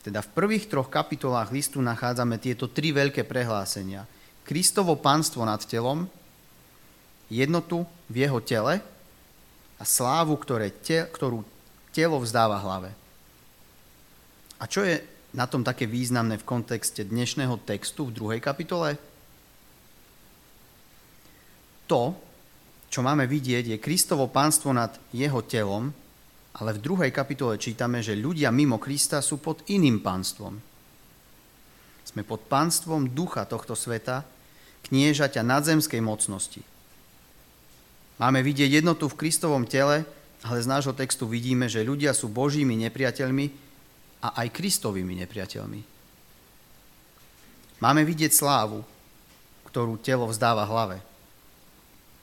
Teda 0.00 0.24
v 0.24 0.32
prvých 0.32 0.66
troch 0.66 0.88
kapitolách 0.88 1.52
listu 1.52 1.78
nachádzame 1.78 2.40
tieto 2.40 2.66
tri 2.66 2.90
veľké 2.90 3.22
prehlásenia. 3.24 4.08
Kristovo 4.44 4.96
panstvo 4.96 5.44
nad 5.44 5.60
telom, 5.62 6.08
jednotu 7.30 7.86
v 8.10 8.26
jeho 8.26 8.40
tele 8.42 8.82
a 9.78 9.84
slávu, 9.86 10.34
ktoré 10.40 10.72
te, 10.72 11.06
ktorú 11.06 11.46
telo 11.94 12.18
vzdáva 12.18 12.58
hlave. 12.58 12.99
A 14.60 14.68
čo 14.68 14.84
je 14.84 15.00
na 15.32 15.48
tom 15.48 15.64
také 15.64 15.88
významné 15.88 16.36
v 16.36 16.44
kontexte 16.44 17.08
dnešného 17.08 17.64
textu 17.64 18.04
v 18.04 18.12
druhej 18.12 18.40
kapitole? 18.44 19.00
To, 21.88 22.12
čo 22.92 23.00
máme 23.00 23.24
vidieť, 23.24 23.72
je 23.72 23.82
Kristovo 23.82 24.28
pánstvo 24.28 24.76
nad 24.76 24.92
jeho 25.16 25.40
telom, 25.48 25.88
ale 26.60 26.76
v 26.76 26.82
druhej 26.82 27.08
kapitole 27.08 27.56
čítame, 27.56 28.04
že 28.04 28.18
ľudia 28.18 28.52
mimo 28.52 28.76
Krista 28.76 29.24
sú 29.24 29.40
pod 29.40 29.64
iným 29.72 30.04
pánstvom. 30.04 30.60
Sme 32.04 32.22
pod 32.26 32.44
pánstvom 32.44 33.16
ducha 33.16 33.48
tohto 33.48 33.72
sveta, 33.72 34.28
kniežaťa 34.92 35.40
nadzemskej 35.40 36.02
mocnosti. 36.04 36.60
Máme 38.20 38.44
vidieť 38.44 38.82
jednotu 38.82 39.08
v 39.08 39.24
Kristovom 39.24 39.64
tele, 39.64 40.04
ale 40.44 40.58
z 40.60 40.68
nášho 40.68 40.92
textu 40.92 41.24
vidíme, 41.24 41.64
že 41.70 41.86
ľudia 41.86 42.12
sú 42.12 42.28
Božími 42.28 42.76
nepriateľmi 42.76 43.69
a 44.20 44.44
aj 44.44 44.52
Kristovými 44.52 45.16
nepriateľmi. 45.24 45.80
Máme 47.80 48.04
vidieť 48.04 48.32
slávu, 48.36 48.84
ktorú 49.72 49.96
telo 50.02 50.28
vzdáva 50.28 50.68
hlave. 50.68 51.00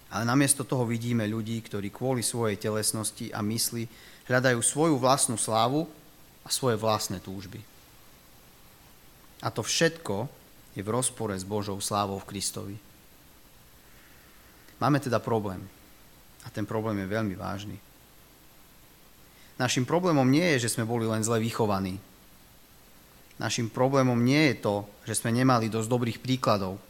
Ale 0.07 0.23
namiesto 0.23 0.63
toho 0.63 0.87
vidíme 0.87 1.25
ľudí, 1.27 1.59
ktorí 1.65 1.91
kvôli 1.91 2.21
svojej 2.23 2.55
telesnosti 2.55 3.33
a 3.33 3.43
mysli 3.43 3.89
hľadajú 4.29 4.59
svoju 4.61 4.95
vlastnú 5.01 5.35
slávu 5.35 5.89
a 6.45 6.49
svoje 6.53 6.79
vlastné 6.79 7.19
túžby. 7.19 7.59
A 9.41 9.51
to 9.51 9.65
všetko 9.65 10.29
je 10.77 10.81
v 10.85 10.93
rozpore 10.93 11.33
s 11.33 11.43
Božou 11.43 11.81
slávou 11.81 12.21
v 12.21 12.29
Kristovi. 12.29 12.77
Máme 14.77 15.01
teda 15.01 15.17
problém. 15.17 15.65
A 16.45 16.53
ten 16.53 16.63
problém 16.63 17.01
je 17.01 17.09
veľmi 17.09 17.35
vážny. 17.35 17.75
Našim 19.57 19.89
problémom 19.89 20.25
nie 20.29 20.45
je, 20.55 20.69
že 20.69 20.77
sme 20.77 20.85
boli 20.85 21.09
len 21.09 21.25
zle 21.25 21.41
vychovaní. 21.41 21.97
Našim 23.37 23.69
problémom 23.69 24.17
nie 24.17 24.53
je 24.53 24.55
to, 24.61 24.75
že 25.05 25.21
sme 25.21 25.33
nemali 25.33 25.69
dosť 25.69 25.89
dobrých 25.89 26.19
príkladov. 26.21 26.81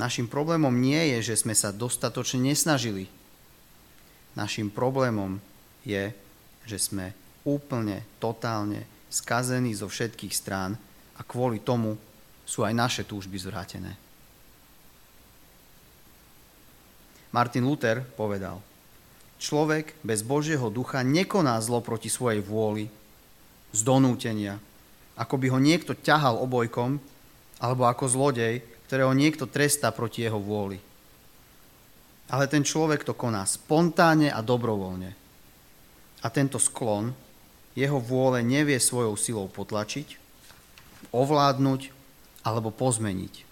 Našim 0.00 0.28
problémom 0.28 0.72
nie 0.72 1.16
je, 1.16 1.32
že 1.32 1.44
sme 1.44 1.52
sa 1.52 1.68
dostatočne 1.72 2.52
nesnažili. 2.52 3.08
Našim 4.32 4.72
problémom 4.72 5.36
je, 5.84 6.12
že 6.64 6.78
sme 6.80 7.12
úplne, 7.44 8.04
totálne 8.16 8.88
skazení 9.12 9.76
zo 9.76 9.92
všetkých 9.92 10.32
strán 10.32 10.80
a 11.16 11.20
kvôli 11.20 11.60
tomu 11.60 12.00
sú 12.48 12.64
aj 12.64 12.72
naše 12.72 13.02
túžby 13.04 13.36
zvrátené. 13.36 13.92
Martin 17.32 17.64
Luther 17.64 18.04
povedal, 18.16 18.60
človek 19.42 19.98
bez 20.06 20.22
Božieho 20.22 20.70
ducha 20.70 21.02
nekoná 21.02 21.58
zlo 21.58 21.82
proti 21.82 22.06
svojej 22.06 22.38
vôli, 22.38 22.86
z 23.74 23.80
donútenia, 23.82 24.62
ako 25.18 25.34
by 25.40 25.46
ho 25.50 25.58
niekto 25.58 25.98
ťahal 25.98 26.38
obojkom, 26.38 27.02
alebo 27.58 27.88
ako 27.90 28.06
zlodej, 28.06 28.62
ktorého 28.86 29.10
niekto 29.16 29.50
trestá 29.50 29.90
proti 29.90 30.22
jeho 30.22 30.38
vôli. 30.38 30.78
Ale 32.30 32.46
ten 32.46 32.62
človek 32.62 33.02
to 33.02 33.16
koná 33.16 33.42
spontánne 33.48 34.30
a 34.30 34.40
dobrovoľne. 34.40 35.10
A 36.22 36.26
tento 36.30 36.60
sklon 36.62 37.10
jeho 37.72 37.98
vôle 37.98 38.44
nevie 38.44 38.76
svojou 38.76 39.16
silou 39.16 39.48
potlačiť, 39.48 40.20
ovládnuť 41.10 41.80
alebo 42.44 42.68
pozmeniť. 42.68 43.48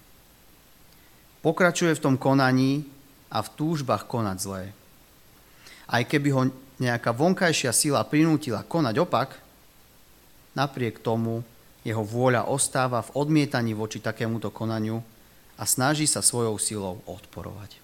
Pokračuje 1.40 1.96
v 1.96 2.04
tom 2.04 2.16
konaní 2.20 2.84
a 3.32 3.40
v 3.40 3.52
túžbách 3.56 4.04
konať 4.04 4.36
zlé. 4.38 4.64
Aj 5.90 6.02
keby 6.06 6.28
ho 6.30 6.42
nejaká 6.78 7.10
vonkajšia 7.10 7.74
sila 7.74 8.06
prinútila 8.06 8.62
konať 8.62 8.94
opak, 9.02 9.36
napriek 10.54 11.02
tomu 11.02 11.42
jeho 11.82 12.06
vôľa 12.06 12.46
ostáva 12.46 13.02
v 13.02 13.12
odmietaní 13.18 13.74
voči 13.74 13.98
takémuto 13.98 14.54
konaniu 14.54 15.02
a 15.58 15.66
snaží 15.66 16.06
sa 16.06 16.22
svojou 16.22 16.56
silou 16.62 17.02
odporovať. 17.04 17.82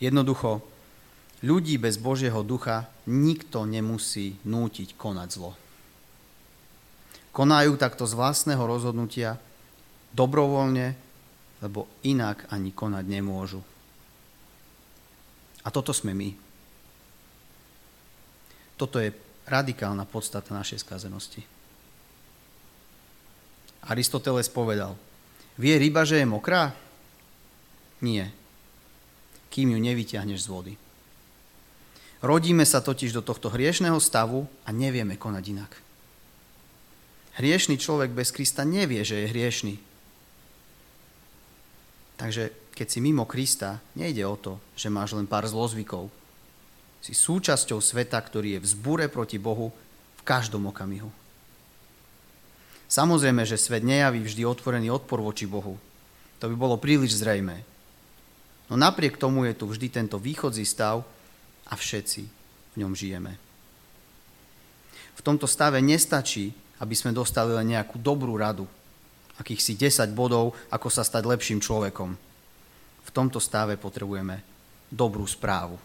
Jednoducho, 0.00 0.64
ľudí 1.44 1.76
bez 1.76 2.00
Božieho 2.00 2.40
ducha 2.40 2.88
nikto 3.04 3.68
nemusí 3.68 4.40
nútiť 4.48 4.96
konať 4.96 5.28
zlo. 5.28 5.52
Konajú 7.36 7.76
takto 7.76 8.08
z 8.08 8.16
vlastného 8.16 8.64
rozhodnutia 8.64 9.36
dobrovoľne 10.16 11.10
lebo 11.60 11.86
inak 12.02 12.48
ani 12.48 12.72
konať 12.72 13.04
nemôžu. 13.04 13.60
A 15.64 15.68
toto 15.68 15.92
sme 15.92 16.16
my. 16.16 16.30
Toto 18.80 18.96
je 18.96 19.12
radikálna 19.44 20.08
podstata 20.08 20.56
našej 20.56 20.80
skazenosti. 20.80 21.44
Aristoteles 23.84 24.48
povedal, 24.48 24.96
vie 25.60 25.76
ryba, 25.76 26.04
že 26.04 26.20
je 26.20 26.26
mokrá? 26.28 26.72
Nie, 28.00 28.32
kým 29.52 29.76
ju 29.76 29.78
nevyťahneš 29.80 30.46
z 30.46 30.48
vody. 30.48 30.74
Rodíme 32.20 32.64
sa 32.68 32.84
totiž 32.84 33.16
do 33.16 33.24
tohto 33.24 33.48
hriešného 33.48 33.96
stavu 34.00 34.44
a 34.64 34.72
nevieme 34.72 35.16
konať 35.16 35.44
inak. 35.48 35.72
Hriešný 37.40 37.80
človek 37.80 38.12
bez 38.12 38.32
Krista 38.32 38.68
nevie, 38.68 39.00
že 39.00 39.24
je 39.24 39.32
hriešný, 39.32 39.74
Takže 42.20 42.52
keď 42.74 42.86
si 42.88 42.98
mimo 43.02 43.28
Krista, 43.28 43.82
nejde 43.98 44.24
o 44.24 44.36
to, 44.38 44.56
že 44.78 44.92
máš 44.92 45.12
len 45.16 45.28
pár 45.28 45.44
zlozvykov. 45.44 46.08
Si 47.00 47.16
súčasťou 47.16 47.80
sveta, 47.80 48.20
ktorý 48.20 48.56
je 48.56 48.62
v 48.62 48.70
zbure 48.70 49.06
proti 49.08 49.40
Bohu 49.40 49.72
v 50.20 50.22
každom 50.24 50.68
okamihu. 50.68 51.08
Samozrejme, 52.90 53.46
že 53.46 53.54
svet 53.54 53.86
nejaví 53.86 54.18
vždy 54.20 54.42
otvorený 54.42 54.90
odpor 54.90 55.22
voči 55.22 55.46
Bohu. 55.46 55.78
To 56.42 56.44
by 56.50 56.56
bolo 56.58 56.74
príliš 56.80 57.22
zrejmé. 57.22 57.62
No 58.66 58.74
napriek 58.74 59.14
tomu 59.18 59.46
je 59.46 59.54
tu 59.54 59.70
vždy 59.70 59.90
tento 59.90 60.18
východzí 60.18 60.66
stav 60.66 61.06
a 61.70 61.74
všetci 61.74 62.22
v 62.74 62.76
ňom 62.82 62.92
žijeme. 62.94 63.38
V 65.14 65.20
tomto 65.22 65.44
stave 65.44 65.78
nestačí, 65.84 66.50
aby 66.80 66.94
sme 66.96 67.12
dostali 67.12 67.52
len 67.52 67.76
nejakú 67.76 68.00
dobrú 68.00 68.40
radu, 68.40 68.64
akýchsi 69.36 69.76
10 69.76 70.16
bodov, 70.16 70.56
ako 70.72 70.88
sa 70.88 71.04
stať 71.04 71.28
lepším 71.28 71.60
človekom. 71.60 72.29
V 73.04 73.10
tomto 73.10 73.40
stave 73.42 73.80
potrebujeme 73.80 74.42
dobrú 74.90 75.24
správu. 75.26 75.78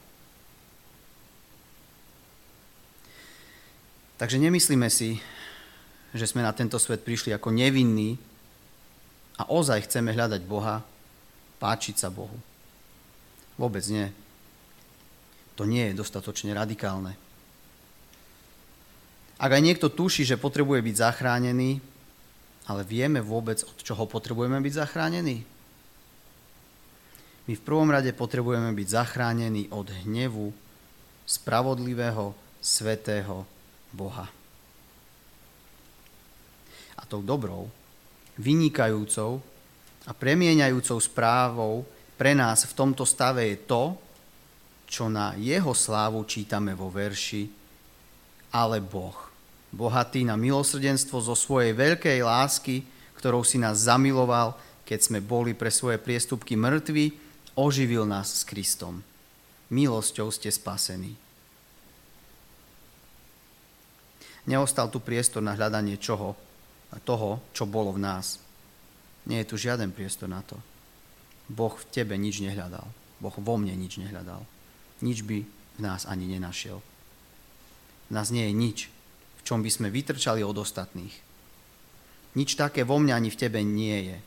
Takže 4.15 4.39
nemyslíme 4.39 4.87
si, 4.87 5.19
že 6.15 6.25
sme 6.25 6.39
na 6.39 6.55
tento 6.55 6.79
svet 6.79 7.03
prišli 7.03 7.35
ako 7.35 7.51
nevinní 7.51 8.15
a 9.35 9.51
ozaj 9.51 9.91
chceme 9.91 10.15
hľadať 10.15 10.41
Boha, 10.47 10.79
páčiť 11.59 11.95
sa 11.99 12.07
Bohu. 12.07 12.39
Vôbec 13.59 13.83
nie. 13.91 14.07
To 15.59 15.67
nie 15.67 15.91
je 15.91 15.99
dostatočne 15.99 16.55
radikálne. 16.55 17.15
Ak 19.35 19.51
aj 19.51 19.59
niekto 19.63 19.91
tuší, 19.91 20.23
že 20.23 20.39
potrebuje 20.39 20.79
byť 20.79 20.95
zachránený, 20.95 21.83
ale 22.71 22.81
vieme 22.87 23.19
vôbec, 23.19 23.59
od 23.67 23.75
čoho 23.83 24.07
potrebujeme 24.07 24.63
byť 24.63 24.73
zachránení? 24.79 25.43
My 27.45 27.53
v 27.53 27.65
prvom 27.65 27.93
rade 27.93 28.09
potrebujeme 28.09 28.73
byť 28.73 28.87
zachránení 28.89 29.69
od 29.69 29.85
hnevu 30.05 30.49
spravodlivého, 31.29 32.33
svetého 32.57 33.45
Boha. 33.93 34.25
A 36.97 37.01
tou 37.05 37.21
dobrou, 37.21 37.69
vynikajúcou 38.41 39.37
a 40.09 40.11
premieňajúcou 40.13 40.97
správou 40.97 41.85
pre 42.17 42.33
nás 42.33 42.65
v 42.65 42.73
tomto 42.73 43.05
stave 43.05 43.45
je 43.53 43.57
to, 43.69 43.83
čo 44.89 45.09
na 45.09 45.37
jeho 45.37 45.73
slávu 45.73 46.25
čítame 46.25 46.73
vo 46.73 46.89
verši 46.89 47.49
Ale 48.53 48.81
Boh, 48.81 49.17
bohatý 49.73 50.25
na 50.25 50.33
milosrdenstvo 50.39 51.21
zo 51.21 51.35
svojej 51.37 51.73
veľkej 51.77 52.21
lásky, 52.25 52.85
ktorou 53.17 53.41
si 53.41 53.57
nás 53.61 53.85
zamiloval, 53.85 54.57
keď 54.85 54.99
sme 55.01 55.19
boli 55.19 55.57
pre 55.57 55.73
svoje 55.73 55.97
priestupky 55.97 56.53
mŕtvi, 56.53 57.24
oživil 57.55 58.03
nás 58.03 58.31
s 58.31 58.43
Kristom. 58.43 59.01
Milosťou 59.71 60.29
ste 60.29 60.51
spasení. 60.51 61.15
Neostal 64.45 64.93
tu 64.93 65.01
priestor 65.01 65.41
na 65.41 65.57
hľadanie 65.57 65.97
čoho, 65.97 66.37
toho, 67.01 67.41
čo 67.51 67.65
bolo 67.65 67.91
v 67.91 68.03
nás. 68.03 68.37
Nie 69.25 69.41
je 69.41 69.49
tu 69.49 69.55
žiaden 69.57 69.89
priestor 69.89 70.29
na 70.29 70.45
to. 70.45 70.55
Boh 71.49 71.73
v 71.73 71.85
tebe 71.89 72.13
nič 72.13 72.45
nehľadal. 72.45 72.85
Boh 73.17 73.35
vo 73.41 73.55
mne 73.57 73.73
nič 73.73 73.97
nehľadal. 73.97 74.45
Nič 75.01 75.25
by 75.25 75.41
v 75.41 75.79
nás 75.81 76.05
ani 76.05 76.29
nenašiel. 76.29 76.77
V 78.05 78.11
nás 78.13 78.29
nie 78.29 78.45
je 78.45 78.53
nič, 78.53 78.77
v 79.39 79.41
čom 79.41 79.65
by 79.65 79.69
sme 79.73 79.89
vytrčali 79.89 80.45
od 80.45 80.55
ostatných. 80.61 81.13
Nič 82.37 82.53
také 82.53 82.85
vo 82.85 83.01
mne 83.01 83.17
ani 83.17 83.33
v 83.33 83.39
tebe 83.39 83.65
nie 83.65 84.13
je. 84.13 84.17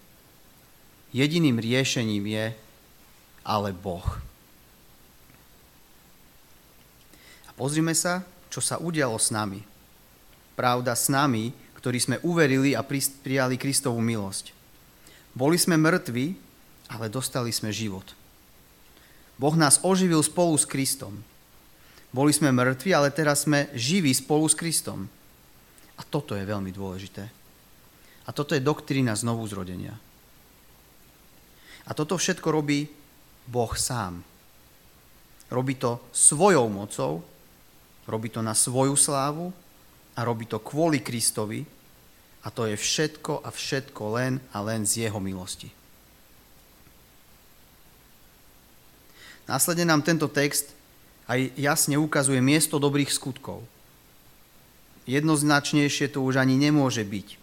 Jediným 1.15 1.63
riešením 1.63 2.27
je 2.27 2.45
ale 3.49 3.73
Boh. 3.73 4.05
A 7.49 7.51
pozrime 7.57 7.97
sa, 7.97 8.21
čo 8.53 8.61
sa 8.61 8.77
udialo 8.77 9.17
s 9.17 9.33
nami 9.33 9.65
pravda 10.59 10.99
s 10.99 11.07
nami, 11.07 11.55
ktorí 11.79 12.03
sme 12.03 12.17
uverili 12.27 12.75
a 12.75 12.83
prijali 12.83 13.55
Kristovú 13.55 14.03
milosť. 14.03 14.51
Boli 15.39 15.55
sme 15.55 15.79
mŕtvi, 15.79 16.35
ale 16.91 17.07
dostali 17.07 17.55
sme 17.55 17.71
život. 17.71 18.03
Boh 19.39 19.55
nás 19.55 19.79
oživil 19.87 20.19
spolu 20.27 20.59
s 20.59 20.67
Kristom. 20.67 21.23
Boli 22.11 22.35
sme 22.35 22.51
mŕtvi, 22.51 22.91
ale 22.91 23.15
teraz 23.15 23.47
sme 23.47 23.71
živí 23.71 24.11
spolu 24.11 24.51
s 24.51 24.59
Kristom. 24.59 25.07
A 25.95 26.03
toto 26.03 26.35
je 26.35 26.43
veľmi 26.43 26.75
dôležité. 26.75 27.31
A 28.27 28.35
toto 28.35 28.59
je 28.59 28.67
doktrína 28.67 29.15
znovu 29.15 29.47
zrodenia. 29.47 29.95
A 31.87 31.95
toto 31.95 32.19
všetko 32.19 32.51
robí 32.51 32.91
Boh 33.49 33.73
sám. 33.73 34.21
Robí 35.49 35.81
to 35.81 35.97
svojou 36.13 36.69
mocou, 36.69 37.25
robí 38.05 38.29
to 38.29 38.45
na 38.45 38.53
svoju 38.53 38.93
slávu 38.93 39.49
a 40.13 40.21
robí 40.21 40.45
to 40.45 40.61
kvôli 40.61 41.01
Kristovi 41.01 41.65
a 42.45 42.53
to 42.53 42.69
je 42.69 42.77
všetko 42.77 43.41
a 43.41 43.49
všetko 43.49 44.03
len 44.21 44.33
a 44.53 44.61
len 44.61 44.85
z 44.85 45.09
jeho 45.09 45.17
milosti. 45.17 45.73
Následne 49.49 49.89
nám 49.89 50.05
tento 50.05 50.29
text 50.29 50.77
aj 51.29 51.57
jasne 51.57 51.97
ukazuje 51.97 52.41
miesto 52.41 52.77
dobrých 52.77 53.09
skutkov. 53.09 53.65
Jednoznačnejšie 55.09 56.13
to 56.13 56.21
už 56.21 56.37
ani 56.37 56.61
nemôže 56.61 57.01
byť. 57.01 57.41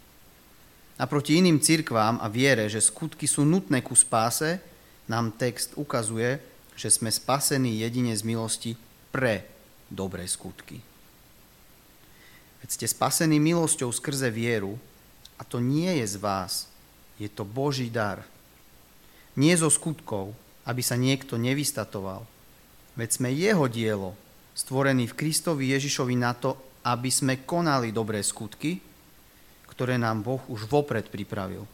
Naproti 1.02 1.42
iným 1.42 1.58
cirkvám 1.58 2.22
a 2.22 2.30
viere, 2.30 2.70
že 2.70 2.78
skutky 2.78 3.26
sú 3.26 3.42
nutné 3.42 3.82
ku 3.82 3.98
spáse, 3.98 4.62
nám 5.06 5.34
text 5.34 5.78
ukazuje, 5.78 6.42
že 6.76 6.92
sme 6.92 7.10
spasení 7.10 7.80
jedine 7.80 8.12
z 8.14 8.22
milosti 8.26 8.72
pre 9.14 9.48
dobré 9.88 10.28
skutky. 10.28 10.84
Veď 12.66 12.70
ste 12.70 12.86
spasení 12.90 13.38
milosťou 13.38 13.94
skrze 13.94 14.34
vieru 14.34 14.76
a 15.38 15.46
to 15.46 15.62
nie 15.62 16.02
je 16.02 16.06
z 16.14 16.18
vás, 16.18 16.66
je 17.22 17.30
to 17.30 17.46
Boží 17.46 17.88
dar. 17.94 18.26
Nie 19.38 19.54
zo 19.56 19.70
skutkov, 19.70 20.34
aby 20.66 20.82
sa 20.82 20.98
niekto 20.98 21.38
nevystatoval. 21.38 22.26
Veď 22.98 23.10
sme 23.22 23.30
jeho 23.30 23.70
dielo, 23.70 24.18
stvorený 24.58 25.12
v 25.12 25.18
Kristovi 25.20 25.76
Ježišovi 25.76 26.16
na 26.18 26.34
to, 26.34 26.58
aby 26.88 27.12
sme 27.12 27.44
konali 27.44 27.92
dobré 27.94 28.24
skutky, 28.24 28.80
ktoré 29.70 30.00
nám 30.00 30.24
Boh 30.24 30.42
už 30.48 30.66
vopred 30.66 31.12
pripravil. 31.12 31.68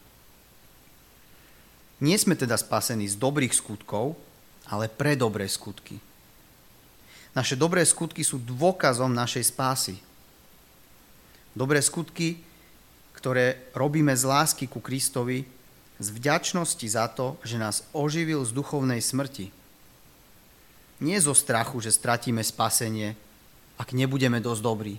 Nie 2.02 2.18
sme 2.18 2.34
teda 2.34 2.58
spasení 2.58 3.06
z 3.06 3.14
dobrých 3.14 3.54
skutkov, 3.54 4.18
ale 4.66 4.90
pre 4.90 5.14
dobré 5.14 5.46
skutky. 5.46 6.02
Naše 7.30 7.54
dobré 7.54 7.86
skutky 7.86 8.26
sú 8.26 8.42
dôkazom 8.42 9.14
našej 9.14 9.54
spásy. 9.54 10.02
Dobré 11.54 11.78
skutky, 11.78 12.42
ktoré 13.14 13.70
robíme 13.70 14.10
z 14.18 14.26
lásky 14.26 14.66
ku 14.66 14.82
Kristovi, 14.82 15.46
z 16.02 16.08
vďačnosti 16.10 16.86
za 16.90 17.06
to, 17.06 17.38
že 17.46 17.62
nás 17.62 17.86
oživil 17.94 18.42
z 18.42 18.50
duchovnej 18.50 18.98
smrti. 18.98 19.54
Nie 20.98 21.22
zo 21.22 21.38
strachu, 21.38 21.78
že 21.78 21.94
stratíme 21.94 22.42
spasenie, 22.42 23.14
ak 23.78 23.94
nebudeme 23.94 24.42
dosť 24.42 24.62
dobrí. 24.62 24.98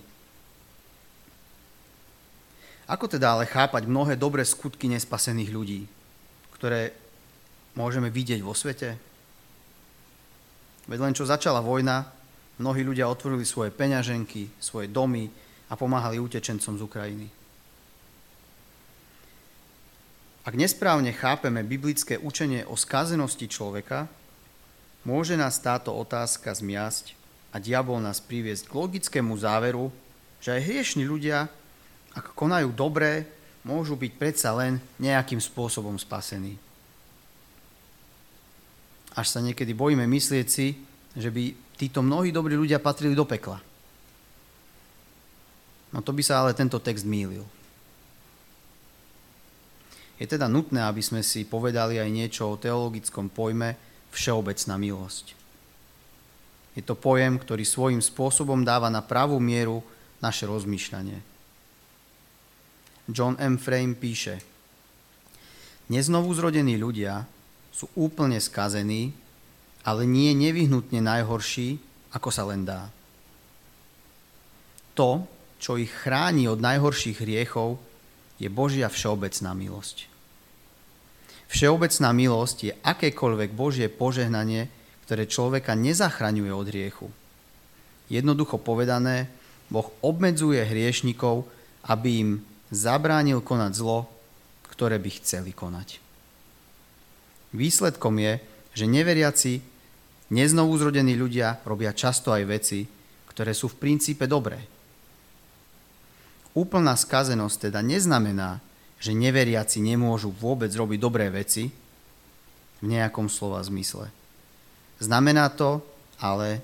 Ako 2.88 3.12
teda 3.12 3.36
ale 3.36 3.44
chápať 3.44 3.84
mnohé 3.84 4.16
dobré 4.16 4.44
skutky 4.44 4.88
nespasených 4.88 5.52
ľudí, 5.52 5.80
ktoré 6.64 6.96
môžeme 7.76 8.08
vidieť 8.08 8.40
vo 8.40 8.56
svete? 8.56 8.96
Veď 10.88 10.98
len 11.04 11.12
čo 11.12 11.28
začala 11.28 11.60
vojna, 11.60 12.08
mnohí 12.56 12.80
ľudia 12.80 13.04
otvorili 13.04 13.44
svoje 13.44 13.68
peňaženky, 13.68 14.48
svoje 14.56 14.88
domy, 14.88 15.28
a 15.68 15.76
pomáhali 15.76 16.16
utečencom 16.16 16.80
z 16.80 16.82
Ukrajiny. 16.88 17.28
Ak 20.44 20.56
nesprávne 20.56 21.12
chápeme 21.12 21.60
biblické 21.60 22.16
učenie 22.16 22.68
o 22.68 22.76
skazenosti 22.76 23.44
človeka, 23.44 24.08
môže 25.08 25.36
nás 25.36 25.60
táto 25.60 25.92
otázka 25.92 26.52
zmiasť 26.52 27.12
a 27.52 27.60
diabol 27.60 28.00
nás 28.00 28.24
priviesť 28.24 28.72
k 28.72 28.76
logickému 28.76 29.36
záveru, 29.36 29.92
že 30.40 30.56
aj 30.56 30.64
hriešni 30.64 31.04
ľudia, 31.04 31.48
ak 32.16 32.32
konajú 32.32 32.72
dobré, 32.72 33.28
môžu 33.64 33.96
byť 33.96 34.12
predsa 34.20 34.52
len 34.52 34.78
nejakým 35.00 35.40
spôsobom 35.40 35.96
spasení. 35.96 36.60
Až 39.16 39.26
sa 39.32 39.40
niekedy 39.40 39.72
bojíme 39.72 40.04
myslieť 40.04 40.46
si, 40.46 40.76
že 41.16 41.32
by 41.32 41.54
títo 41.80 42.04
mnohí 42.04 42.30
dobrí 42.30 42.54
ľudia 42.54 42.78
patrili 42.78 43.16
do 43.16 43.24
pekla. 43.24 43.58
No 45.94 46.02
to 46.02 46.10
by 46.10 46.22
sa 46.26 46.42
ale 46.42 46.58
tento 46.58 46.76
text 46.82 47.06
mýlil. 47.06 47.46
Je 50.18 50.26
teda 50.26 50.46
nutné, 50.46 50.82
aby 50.82 51.02
sme 51.02 51.22
si 51.22 51.46
povedali 51.46 51.98
aj 51.98 52.10
niečo 52.10 52.46
o 52.46 52.60
teologickom 52.60 53.30
pojme 53.30 53.74
všeobecná 54.14 54.74
milosť. 54.78 55.34
Je 56.74 56.82
to 56.82 56.98
pojem, 56.98 57.38
ktorý 57.38 57.62
svojím 57.62 58.02
spôsobom 58.02 58.66
dáva 58.66 58.90
na 58.90 59.02
pravú 59.02 59.38
mieru 59.38 59.82
naše 60.18 60.46
rozmýšľanie. 60.50 61.33
John 63.08 63.36
M. 63.36 63.60
Frame 63.60 63.92
píše, 63.92 64.40
Neznovu 65.92 66.32
zrodení 66.32 66.80
ľudia 66.80 67.28
sú 67.68 67.92
úplne 67.92 68.40
skazení, 68.40 69.12
ale 69.84 70.08
nie 70.08 70.32
nevyhnutne 70.32 71.04
najhorší, 71.04 71.76
ako 72.16 72.28
sa 72.32 72.48
len 72.48 72.64
dá. 72.64 72.88
To, 74.96 75.28
čo 75.60 75.76
ich 75.76 75.92
chráni 75.92 76.48
od 76.48 76.62
najhorších 76.62 77.20
hriechov, 77.20 77.76
je 78.40 78.48
Božia 78.48 78.88
všeobecná 78.88 79.52
milosť. 79.52 80.08
Všeobecná 81.52 82.08
milosť 82.16 82.56
je 82.64 82.72
akékoľvek 82.80 83.50
Božie 83.52 83.92
požehnanie, 83.92 84.72
ktoré 85.04 85.28
človeka 85.28 85.76
nezachraňuje 85.76 86.52
od 86.54 86.66
hriechu. 86.72 87.08
Jednoducho 88.08 88.56
povedané, 88.56 89.28
Boh 89.68 89.92
obmedzuje 90.00 90.64
hriešnikov, 90.64 91.44
aby 91.84 92.08
im 92.24 92.30
zabránil 92.74 93.38
konať 93.38 93.72
zlo, 93.78 94.10
ktoré 94.74 94.98
by 94.98 95.10
chceli 95.22 95.54
konať. 95.54 96.02
Výsledkom 97.54 98.18
je, 98.18 98.42
že 98.74 98.90
neveriaci, 98.90 99.62
neznovuzrodení 100.34 101.14
ľudia 101.14 101.62
robia 101.62 101.94
často 101.94 102.34
aj 102.34 102.42
veci, 102.50 102.82
ktoré 103.30 103.54
sú 103.54 103.70
v 103.70 103.78
princípe 103.78 104.26
dobré. 104.26 104.58
Úplná 106.54 106.98
skazenosť 106.98 107.70
teda 107.70 107.82
neznamená, 107.82 108.58
že 108.98 109.14
neveriaci 109.14 109.78
nemôžu 109.78 110.34
vôbec 110.34 110.70
robiť 110.74 110.98
dobré 110.98 111.30
veci 111.30 111.70
v 112.82 112.84
nejakom 112.90 113.30
slova 113.30 113.62
zmysle. 113.62 114.10
Znamená 114.98 115.50
to 115.50 115.82
ale, 116.18 116.62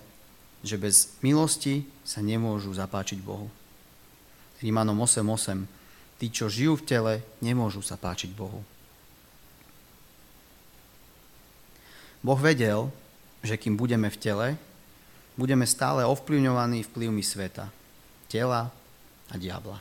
že 0.62 0.78
bez 0.78 1.14
milosti 1.22 1.86
sa 2.06 2.22
nemôžu 2.22 2.70
zapáčiť 2.74 3.18
Bohu. 3.22 3.50
Rímanom 4.62 4.98
8.8. 5.02 5.79
Tí, 6.20 6.28
čo 6.28 6.52
žijú 6.52 6.76
v 6.76 6.84
tele, 6.84 7.14
nemôžu 7.40 7.80
sa 7.80 7.96
páčiť 7.96 8.36
Bohu. 8.36 8.60
Boh 12.20 12.36
vedel, 12.36 12.92
že 13.40 13.56
kým 13.56 13.80
budeme 13.80 14.12
v 14.12 14.20
tele, 14.20 14.48
budeme 15.40 15.64
stále 15.64 16.04
ovplyvňovaní 16.04 16.84
vplyvmi 16.84 17.24
sveta, 17.24 17.72
tela 18.28 18.68
a 19.32 19.34
diabla. 19.40 19.80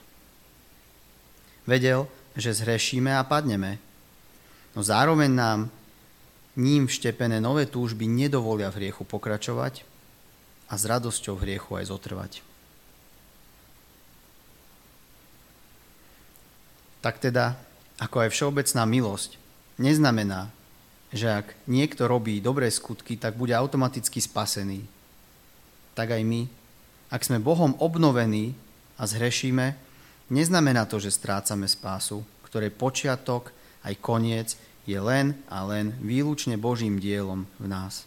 Vedel, 1.68 2.08
že 2.40 2.56
zhrešíme 2.56 3.12
a 3.12 3.28
padneme, 3.28 3.76
no 4.72 4.80
zároveň 4.80 5.32
nám 5.36 5.60
ním 6.56 6.88
vštepené 6.88 7.44
nové 7.44 7.68
túžby 7.68 8.08
nedovolia 8.08 8.72
v 8.72 8.88
hriechu 8.88 9.04
pokračovať 9.04 9.84
a 10.72 10.74
s 10.80 10.84
radosťou 10.88 11.36
v 11.36 11.44
hriechu 11.44 11.76
aj 11.76 11.92
zotrvať. 11.92 12.49
Tak 17.00 17.24
teda, 17.24 17.56
ako 18.00 18.28
aj 18.28 18.30
všeobecná 18.36 18.84
milosť, 18.84 19.40
neznamená, 19.80 20.52
že 21.10 21.32
ak 21.32 21.56
niekto 21.66 22.06
robí 22.06 22.44
dobré 22.44 22.70
skutky, 22.70 23.18
tak 23.18 23.40
bude 23.40 23.56
automaticky 23.56 24.22
spasený. 24.22 24.86
Tak 25.98 26.14
aj 26.14 26.22
my, 26.22 26.42
ak 27.10 27.26
sme 27.26 27.42
Bohom 27.42 27.74
obnovení 27.82 28.54
a 29.00 29.10
zhrešíme, 29.10 29.74
neznamená 30.30 30.86
to, 30.86 31.02
že 31.02 31.16
strácame 31.16 31.66
spásu, 31.66 32.22
ktorej 32.46 32.76
počiatok 32.76 33.50
aj 33.82 33.96
koniec 34.04 34.60
je 34.86 35.00
len 35.00 35.34
a 35.50 35.66
len 35.66 35.96
výlučne 36.04 36.60
Božím 36.60 37.02
dielom 37.02 37.50
v 37.58 37.66
nás. 37.70 38.06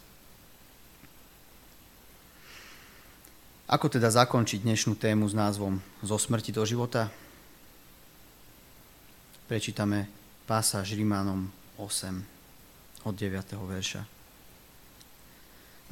Ako 3.73 3.89
teda 3.89 4.13
zakončiť 4.13 4.61
dnešnú 4.63 5.01
tému 5.01 5.25
s 5.25 5.33
názvom 5.33 5.81
Zo 6.05 6.21
smrti 6.21 6.53
do 6.53 6.61
života? 6.69 7.09
Prečítame 9.53 10.09
pásaž 10.49 10.97
Rímanom 10.97 11.53
8 11.77 12.25
od 13.05 13.13
9. 13.13 13.53
verša. 13.53 14.01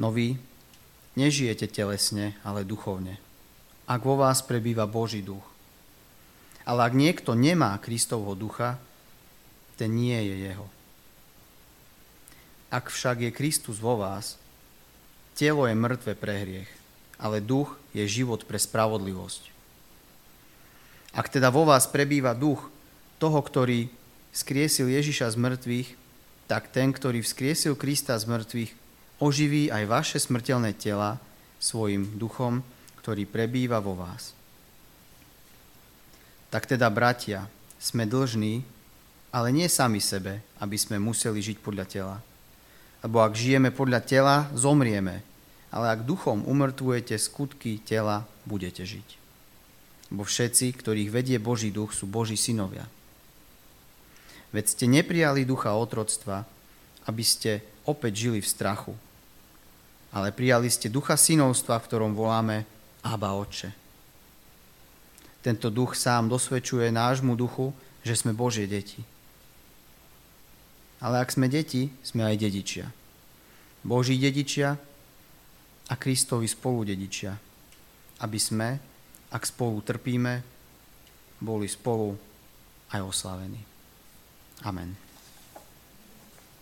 Noví, 0.00 0.40
nežijete 1.12 1.68
telesne, 1.68 2.40
ale 2.40 2.64
duchovne. 2.64 3.20
Ak 3.84 4.00
vo 4.00 4.16
vás 4.16 4.40
prebýva 4.40 4.88
Boží 4.88 5.20
duch, 5.20 5.44
ale 6.64 6.88
ak 6.88 6.96
niekto 6.96 7.36
nemá 7.36 7.76
Kristovho 7.84 8.32
ducha, 8.32 8.80
ten 9.76 9.92
nie 9.92 10.16
je 10.16 10.36
jeho. 10.40 10.64
Ak 12.72 12.88
však 12.88 13.28
je 13.28 13.36
Kristus 13.36 13.76
vo 13.76 14.00
vás, 14.00 14.40
telo 15.36 15.68
je 15.68 15.76
mŕtve 15.76 16.16
pre 16.16 16.32
hriech, 16.32 16.70
ale 17.20 17.44
duch 17.44 17.76
je 17.92 18.08
život 18.08 18.40
pre 18.48 18.56
spravodlivosť. 18.56 19.52
Ak 21.12 21.28
teda 21.28 21.52
vo 21.52 21.68
vás 21.68 21.84
prebýva 21.84 22.32
duch 22.32 22.79
toho, 23.20 23.38
ktorý 23.44 23.92
skriesil 24.32 24.88
Ježiša 24.88 25.30
z 25.30 25.36
mŕtvych, 25.36 25.88
tak 26.48 26.72
ten, 26.72 26.90
ktorý 26.90 27.20
vzkriesil 27.20 27.76
Krista 27.76 28.16
z 28.16 28.26
mŕtvych, 28.26 28.72
oživí 29.20 29.68
aj 29.68 29.84
vaše 29.86 30.18
smrteľné 30.18 30.74
tela 30.74 31.20
svojim 31.60 32.16
duchom, 32.16 32.64
ktorý 33.04 33.28
prebýva 33.28 33.78
vo 33.78 33.94
vás. 33.94 34.32
Tak 36.50 36.66
teda, 36.66 36.90
bratia, 36.90 37.46
sme 37.78 38.08
dlžní, 38.08 38.66
ale 39.30 39.54
nie 39.54 39.70
sami 39.70 40.02
sebe, 40.02 40.42
aby 40.58 40.74
sme 40.74 40.98
museli 40.98 41.38
žiť 41.38 41.62
podľa 41.62 41.86
tela. 41.86 42.16
Lebo 43.06 43.22
ak 43.22 43.38
žijeme 43.38 43.70
podľa 43.70 44.00
tela, 44.02 44.50
zomrieme, 44.56 45.22
ale 45.70 45.86
ak 45.94 46.02
duchom 46.02 46.42
umrtvujete 46.42 47.14
skutky 47.14 47.78
tela, 47.78 48.26
budete 48.42 48.82
žiť. 48.82 49.08
Bo 50.10 50.26
všetci, 50.26 50.74
ktorých 50.74 51.14
vedie 51.14 51.38
Boží 51.38 51.70
duch, 51.70 51.94
sú 51.94 52.10
Boží 52.10 52.34
synovia. 52.34 52.90
Veď 54.50 54.64
ste 54.66 54.84
neprijali 54.90 55.46
ducha 55.46 55.70
otroctva, 55.74 56.42
aby 57.06 57.22
ste 57.22 57.62
opäť 57.86 58.28
žili 58.28 58.42
v 58.42 58.50
strachu, 58.50 58.94
ale 60.10 60.34
prijali 60.34 60.66
ste 60.66 60.90
ducha 60.90 61.14
synovstva, 61.14 61.78
v 61.78 61.86
ktorom 61.86 62.12
voláme 62.18 62.66
Abba 63.06 63.34
Otče. 63.38 63.70
Tento 65.40 65.72
duch 65.72 65.96
sám 65.96 66.28
dosvedčuje 66.28 66.92
nášmu 66.92 67.32
duchu, 67.38 67.72
že 68.04 68.18
sme 68.18 68.36
Božie 68.36 68.68
deti. 68.68 69.00
Ale 71.00 71.16
ak 71.24 71.32
sme 71.32 71.48
deti, 71.48 71.88
sme 72.04 72.28
aj 72.28 72.36
dedičia. 72.36 72.86
Boží 73.80 74.20
dedičia 74.20 74.76
a 75.88 75.94
Kristovi 75.96 76.44
spolu 76.44 76.84
dedičia. 76.84 77.32
Aby 78.20 78.36
sme, 78.36 78.68
ak 79.32 79.42
spolu 79.48 79.80
trpíme, 79.80 80.44
boli 81.40 81.64
spolu 81.64 82.12
aj 82.92 83.00
oslavení. 83.00 83.69
Amen. 84.64 84.96